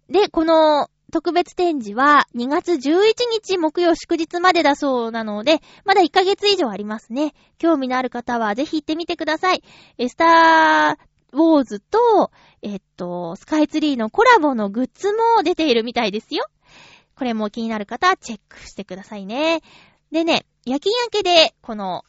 [0.09, 7.35] で、この特別展示は2月11日木曜祝日までだそうなので、まだ1ヶ月以上ありますね。
[7.59, 9.63] 興味のある方はぜひ行ってみてください。
[9.97, 12.31] えスターウォーズと、
[12.63, 16.47] えっと、スカイツリーのコラボのグッズも出ているみたいですよ。
[17.15, 19.61] これも気になる方チェックしてくださいね。
[20.11, 22.05] でね、夜勤明けで、この、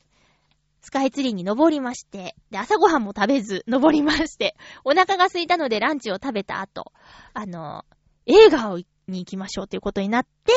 [0.82, 6.94] スカイツリーに登りまして、で、朝ごはんも食べず登りまして、お腹が空いたのでランチを食べた後、
[7.34, 7.86] あの、
[8.26, 8.80] 映画を
[9.10, 10.54] に行きましょうということになって、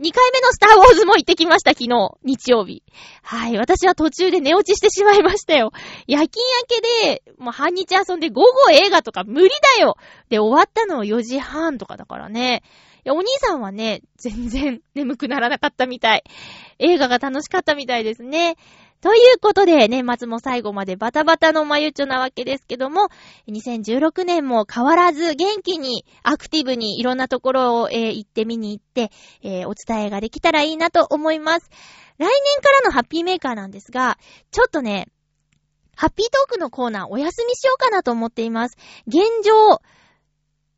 [0.00, 1.88] 2回目のスターウォーズも行ってきました、昨日、
[2.22, 2.82] 日曜日。
[3.22, 5.72] はい、私は途中で寝落ちしてしまいましたよ。
[6.06, 6.44] 夜勤
[7.04, 9.96] 明けで、もう半日遊んで午後映画とか無理だよ
[10.28, 12.62] で、終わったの4時半とかだからね。
[13.04, 16.24] いや、お兄さんはね、全然眠くならなかったみたい。
[16.78, 18.56] 映画が楽しかったみたいですね。
[19.04, 23.10] ということで、年末も最後までバタバタのまゆちょなわけですけども、
[23.48, 29.10] 2016年も変わらず元気にアクティブにいろんなところを、えー行って見に行って、
[29.42, 31.68] えーお伝えができたらいいなと思います。
[32.16, 32.28] 来年
[32.62, 34.16] からのハッピーメーカーなんですが、
[34.50, 35.08] ちょっとね、
[35.96, 38.78] ハッピートークのコーナーお休みしようかなと思っています。
[39.06, 39.82] 現状、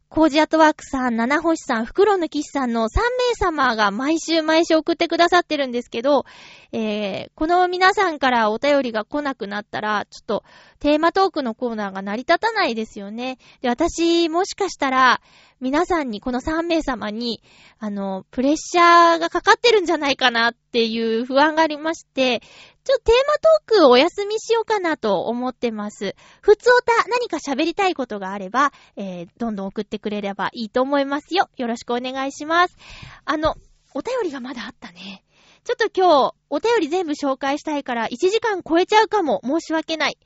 [0.09, 6.25] コージアットワークさん、七星さん、袋抜き師さんの3名様が毎週毎週送ってくださってるんですけど、
[6.71, 10.45] えー、この皆さんからお便りが来なくなったら、ちょっと
[10.79, 13.39] テーマトークのコーナーが成り立たないですよね。
[13.63, 15.21] で、私、もしかしたら、
[15.59, 17.43] 皆さんに、この3名様に、
[17.79, 22.41] あの、プレッシャーがかかってるんじゃないかなっていう不安がありまして、
[22.85, 26.15] ちょっとテーマトークお休みしようかなと思ってます。
[26.43, 31.49] ふつおた何か喋りたいことがあれば、えー、どんどん送ってくれればいいと思いますよ。
[31.57, 32.77] よろしくお願いします。
[33.25, 33.55] あの、
[33.95, 35.25] お便りがまだあったね。
[35.65, 39.41] ちょっと今日、お便り全部紹介したいから、1時間超えちゃうかも。
[39.43, 40.19] 申し訳ない。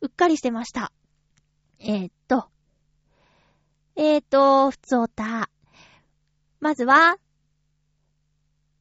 [0.00, 0.92] うっかりしてました。
[1.78, 2.48] えー、っと。
[3.96, 5.48] えー、と、ふつおた。
[6.58, 7.16] まずは、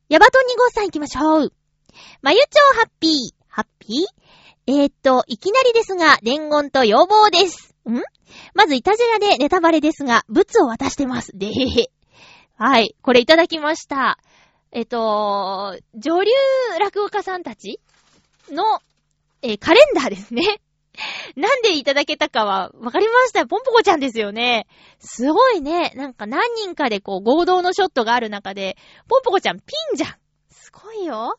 [0.09, 1.53] ヤバト2号さん行きましょう。
[2.23, 3.11] まゆちょうハッピー。
[3.47, 4.73] ハッピー？
[4.81, 7.75] えー、と、いきなりですが、伝言と要望です。
[7.87, 8.01] ん？
[8.55, 11.31] まず、いたじらでネタバレですが、物を渡してます。
[11.35, 11.91] でへへ。
[12.55, 14.17] はい、これいただきました。
[14.71, 16.31] えっと、女流
[16.79, 17.79] 落語家さんたち
[18.49, 18.63] の、
[19.43, 20.59] えーカレンダーですね。
[21.35, 23.45] なんでいただけたかは、わかりました。
[23.47, 24.67] ポンポコちゃんですよね。
[24.99, 25.91] すごいね。
[25.95, 28.77] なんか何人かでこう合同のショットがある中で、
[29.07, 30.15] ポンポコちゃんピンじゃん。
[30.51, 31.35] すごいよ。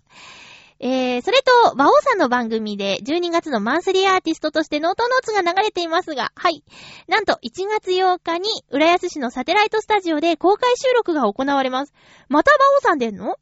[0.80, 6.64] えー、それと、馬王さんの番組で12月のマンスリーアーティストとしてノートノーツが流れていますが、はい。
[7.06, 11.94] なんと1月8日に浦安市のサテライトスタジオで公開収録が行われます。
[12.28, 13.36] また馬王さん出んの？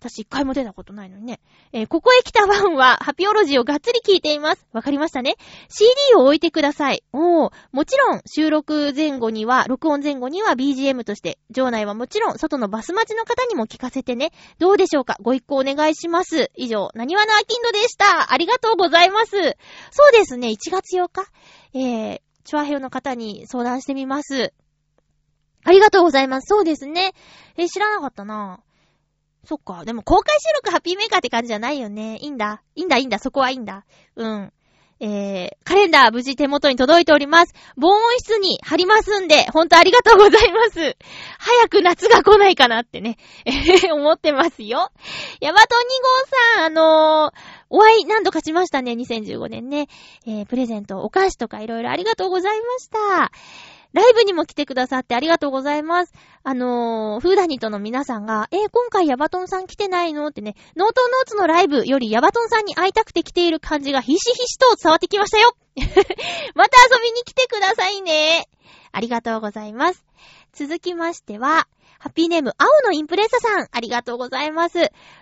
[0.00, 1.40] 私一回も出たことないのにね。
[1.72, 4.66] えーここへ来たファンは、ハピオロジーをがっつり聞いています。
[4.72, 5.36] わかりましたね。
[5.68, 7.04] CD を置いてください。
[7.12, 14.32] おー、もちろん、収録前後には、録音前後には BGM として、場内はもちろん、外のバス待ちの方にも聞かせてね。
[14.58, 15.18] どうでしょうか？
[15.20, 16.50] ご一行お願いします。
[16.56, 18.32] 以上、なにわのアキンドでした。
[18.32, 19.32] ありがとうございます。
[19.90, 21.26] そうですね、1月8日。
[21.74, 24.54] えー、チュアヘヨの方に相談してみます。
[25.62, 26.46] ありがとうございます。
[26.46, 27.12] そうですね。
[27.58, 28.69] えー知らなかったなぁ
[29.44, 29.84] そっか。
[29.84, 32.16] でも公開収録ハッピーメーカーって感じじゃないよね。
[32.18, 32.62] いいんだ。
[32.74, 33.18] いいんだ、いいんだ。
[33.18, 33.84] そこはいいんだ。
[34.16, 34.52] うん。
[35.02, 37.54] えー、カレンダー無事手元に届いております。
[37.76, 40.96] 防音室に貼りますんで、ほんとありがとうございます。
[41.38, 43.16] 早く夏が来ないかなってね、
[43.46, 43.50] え
[43.88, 44.90] ー思ってますよ。
[45.40, 49.86] ヤマト2号さん、あのーお会い何度かしましたね、2015年ね。
[50.26, 53.30] えー、プレゼント、お菓子とかいろいろありがとうございました。
[53.92, 56.12] ライブにも来てくださってありがとうございます。
[56.42, 60.28] あのー、フーダニとの皆さんが、えー、今回ヤバトンさん来てないの？
[60.28, 65.54] ってね、ノートノーツのライブよりヤバトンさんに会いたくて来ている感じがひしひしと伝わってきましたよ
[66.54, 68.48] また遊びに来てくださいね。
[68.92, 70.04] ありがとうございます。
[70.52, 71.68] 続きましては、
[72.02, 74.78] ハッピーネーム、青のインプレッサさん、ありがとうございます。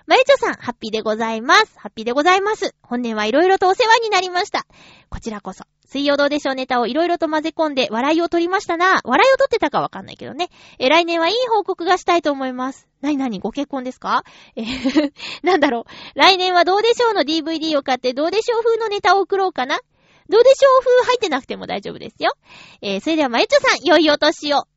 [0.06, 1.72] まゆちょさん、ハッピーでございます。
[1.76, 2.76] ハッピーでございます。
[2.82, 4.64] 本年はいろいろとお世話になりました。
[5.10, 9.00] こちらこそ、水曜どうでしょうネタをいろいろと混ぜ込んで笑いを取りましたな。
[9.02, 10.50] 笑いを取ってたかわかんないけどね。
[10.78, 12.86] え、来年はいい報告がしたいと思います。
[13.00, 14.22] なになにご結婚ですか？
[14.54, 14.62] え
[15.42, 15.84] なんだろう。
[16.14, 19.80] 来年はどうでしょうの DVD を買ってどうでしょう風のネタを送ろうかな。
[20.28, 22.34] どうでしょう風入ってなくても大丈夫ですよ。
[22.82, 24.68] えー、それではまゆちょさん、良いお年を。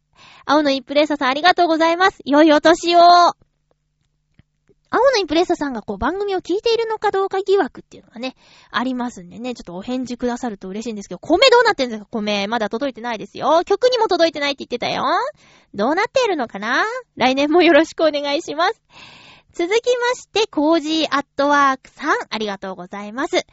[0.46, 2.20] 青のインプレッサさんありがとうございます。
[2.26, 3.00] 良いお年を。
[4.94, 8.36] 青のインプレッサさんがこう番組を聞いているのかどうか疑惑っていうのがね、
[8.72, 12.08] ありますんでね、ちょっとお返事くださると嬉しいんですけど、米どうなってんですか？
[12.12, 12.48] 米。
[12.48, 13.64] まだ届いてないですよ。
[13.64, 15.06] 曲にも届いてないって言ってたよ。
[15.74, 16.84] どうなっているのかな？
[17.16, 18.82] 来年もよろしくお願いします。
[19.54, 23.46] 続きまして、コージーアットワークさん、ありがとうございます。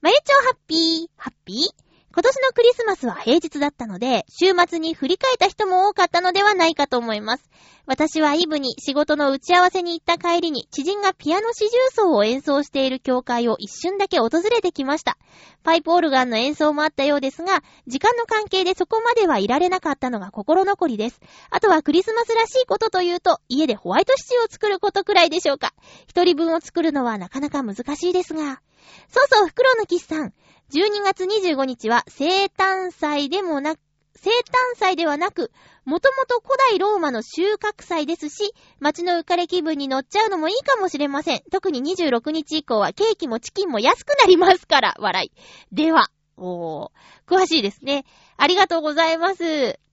[0.00, 1.87] まゆちょハッピー、ハッピー？
[2.18, 7.48] 今年のクリスマスは平日だったので、週末に振り返った人も多かったのではないかと思います。
[7.86, 15.16] 私はイブに仕事の打ち合わせに行った帰りに、知人がピアノ四重奏を演奏している教会を一瞬だけ訪れてきました。
[15.62, 21.20] パイプオルガンの演奏もあったようですが、時間の関係でそこまではいられなかったのが心残りです。
[21.50, 25.72] あとはクリスマスらしいことというと、家でホワイトシチューを作ることくらいでしょうか。
[26.08, 28.60] 一人分を作るのはなかなか難しいですが。
[29.08, 30.32] そうそう、袋のキスさん。
[30.70, 33.78] 12月25日は生誕祭でもなく、
[34.16, 34.32] 生誕
[34.76, 35.50] 祭ではなく、
[35.86, 41.40] もともと古代ローマの収穫祭ですし、街の浮かれ気分に乗っちゃうのもいいかもしれません。
[41.50, 45.74] 特に26日以降はケーキもチキンも安くなりますから、笑い。
[45.74, 46.90] では、おー、
[47.26, 48.04] 詳しいですね。
[48.36, 49.38] ありがとうございます。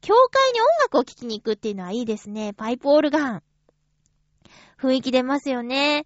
[0.01, 2.53] 教会に音楽を聴きに行くっていうのはいいですね。
[2.53, 3.43] パイプオルガン。
[4.77, 6.05] 雰囲気出ますよね。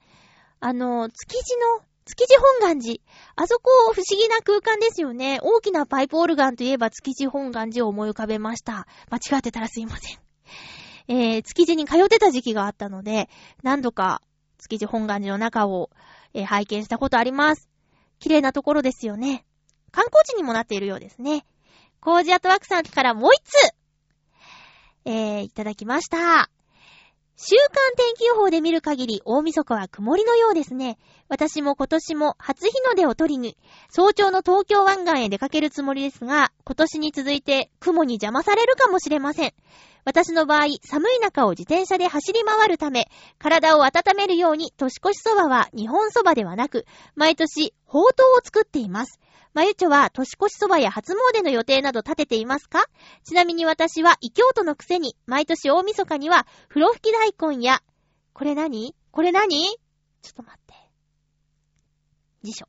[0.60, 3.00] あの、築地の築地本願寺。
[3.36, 5.40] あそこ不思議な空間ですよね。
[5.44, 8.88] 大きなパイプオルガンといえば築地本願寺を思い浮かべました。
[9.12, 10.18] 間違ってたらすいません。
[11.08, 13.30] えー、築地に通ってた時期があったので、
[13.62, 14.24] 何度か
[14.58, 15.92] 築地本願寺の中を、
[16.34, 17.70] えー、拝見したことあります。
[18.18, 19.46] 綺麗なところですよね。
[19.92, 21.46] 観光地にもなっているようですね。
[22.02, 23.76] コージアトワークさんからもう一つ、
[25.06, 26.50] えー、いただきました。
[27.42, 30.98] 週間天気予報で見る限り、大晦日は曇りのようですね。
[31.30, 33.58] 私も今年も初日の出を取りに、
[33.90, 39.54] 早朝の東京湾岸へ出かけるつもりですが、今年に続いて雲に邪魔されるかもしれません。
[40.04, 46.86] 私の場合、寒い中を自転車で走り回るため、体を温めるように年越しそばは日本そばではなく、
[47.16, 49.18] 毎年、ほうとうを作っています。
[49.54, 52.86] まゆちょは年越しそばや初詣の予定など立てていますか？
[53.24, 57.82] ちなみに私は異教徒のくせに、毎年大晦日には、風呂吹き大根や、
[58.34, 58.96] これ何？
[59.12, 59.50] これ何？
[60.22, 60.74] ちょっと待って。
[62.44, 62.68] 辞書。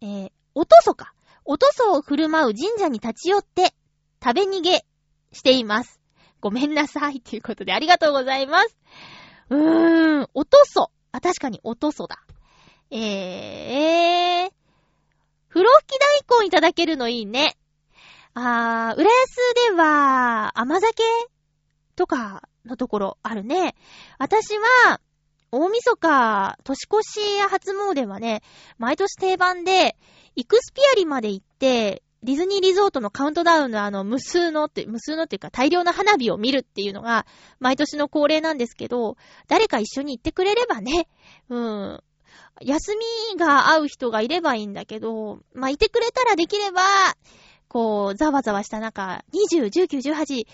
[0.00, 1.12] えー、おとそか。
[1.44, 3.74] おとそを振る舞う神社に立ち寄って、
[4.22, 4.84] 食べ逃げ
[5.32, 6.00] しています。
[6.40, 7.20] ごめんなさい。
[7.20, 8.76] ということでありがとうございます。
[9.50, 10.92] うーん、おとそ。
[11.10, 12.16] あ、確かにおとそだ。
[12.90, 14.57] えー、えー、
[15.58, 15.98] 風呂吹き
[16.28, 17.56] 大根いただけるのいいね。
[18.32, 21.02] あー、浦安では、甘酒
[21.96, 23.74] とかのところあるね。
[24.20, 25.00] 私は、
[25.50, 28.42] 大晦日、年越しや初詣はね、
[28.78, 29.96] 毎年定番で、
[30.36, 37.26] イクスピアリまで行って、ディズニーリゾートのカウントダウンのあの、無数のって、無数のっていうか大量の花火を見るっていうのが、
[37.58, 39.16] 毎年の恒例なんですけど、
[39.48, 41.08] 誰か一緒に行ってくれればね、
[41.48, 42.00] うん、
[42.60, 42.92] 休
[43.32, 46.82] みが合う人がいればいいんだけど、まあ、いてくれたらできれば、
[47.68, 50.46] こう、ざわざわした中、20、19、18、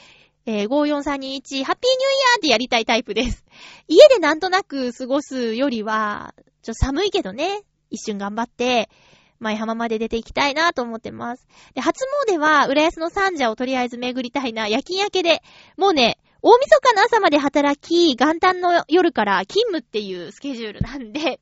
[0.47, 3.45] えー、54321、ハッピーニューイヤーってやりたいタイプです。
[3.89, 8.91] 家でなんとなく過ごすよりは、ちょ、寒いけどね、一瞬頑張って、
[9.39, 11.47] 前浜まで出て行きたいなと思ってます。
[11.75, 15.43] で、初詣は、浦安の三社をとりあえず巡りたいな、夜勤明けで、
[15.77, 21.41] もうね、大晦日の朝まで働き、元旦の夜から勤務っていうスケジュールなんで、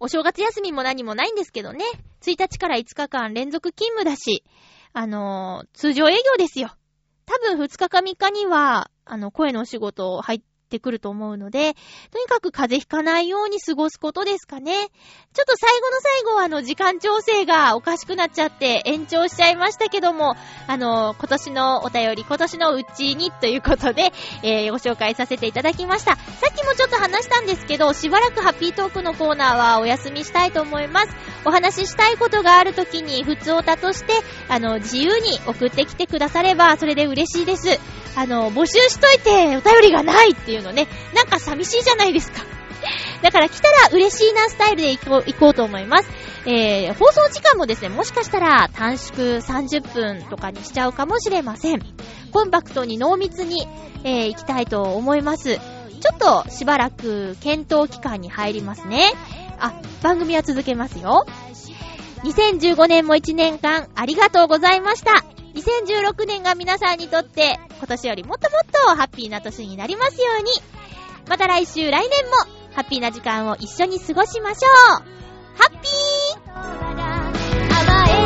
[0.00, 1.84] お正月休みも何もないんですけどね。
[2.22, 4.44] 1日から5日間連続勤務だし、
[4.92, 6.70] あのー、通常営業ですよ。
[7.26, 10.40] 多分2日か3日には、あの、声のお仕事入っ
[10.74, 11.74] てしてくると思うので、
[12.10, 14.72] とにかく風邪ひかないように過ごすことですかね。
[14.72, 20.34] ちょっと最後の最後はあの、時間調整がおかしくなっちゃって延長しちゃいましたけども、
[20.66, 24.12] あの、今年のお便り、今年のうちにということで、
[24.42, 26.16] えー、ご紹介させていただきました。
[26.16, 31.08] さっきもちょっと話したんですけど、しばらくハッピートークのコーナーはお休みしたいと思います。
[31.44, 34.14] お話ししたいことがあるときに、普通オタとして、
[34.48, 37.78] あの、自由に送ってきてくだされば、それで嬉しいです。
[38.16, 42.42] あの、募集しといて、お便りがないっていうのね、なんか寂しいじゃないですか。
[43.22, 46.08] だから来たら嬉しいなスタイルで行こう行こうと思います。
[46.46, 51.80] えー、放送時間もですね、もしかしたら短縮30分とかにしちゃうかもしれません。
[52.32, 53.66] コンパクトに濃密に、
[54.02, 55.56] えー、行きたいと思います。
[55.56, 59.12] ちょっとしばらく検討期間に入りますね。
[59.58, 61.24] あ、番組は続けますよ。
[62.24, 65.24] 2015年も1年間ありがとうございました。
[65.64, 70.50] 2016年が皆さんにとって今年よりもっともっとハッピーな年になりますように。
[71.28, 72.36] また来週、来年も
[72.74, 75.02] ハッピーな時間を一緒に過ごしましょう。
[75.56, 78.23] ハッピー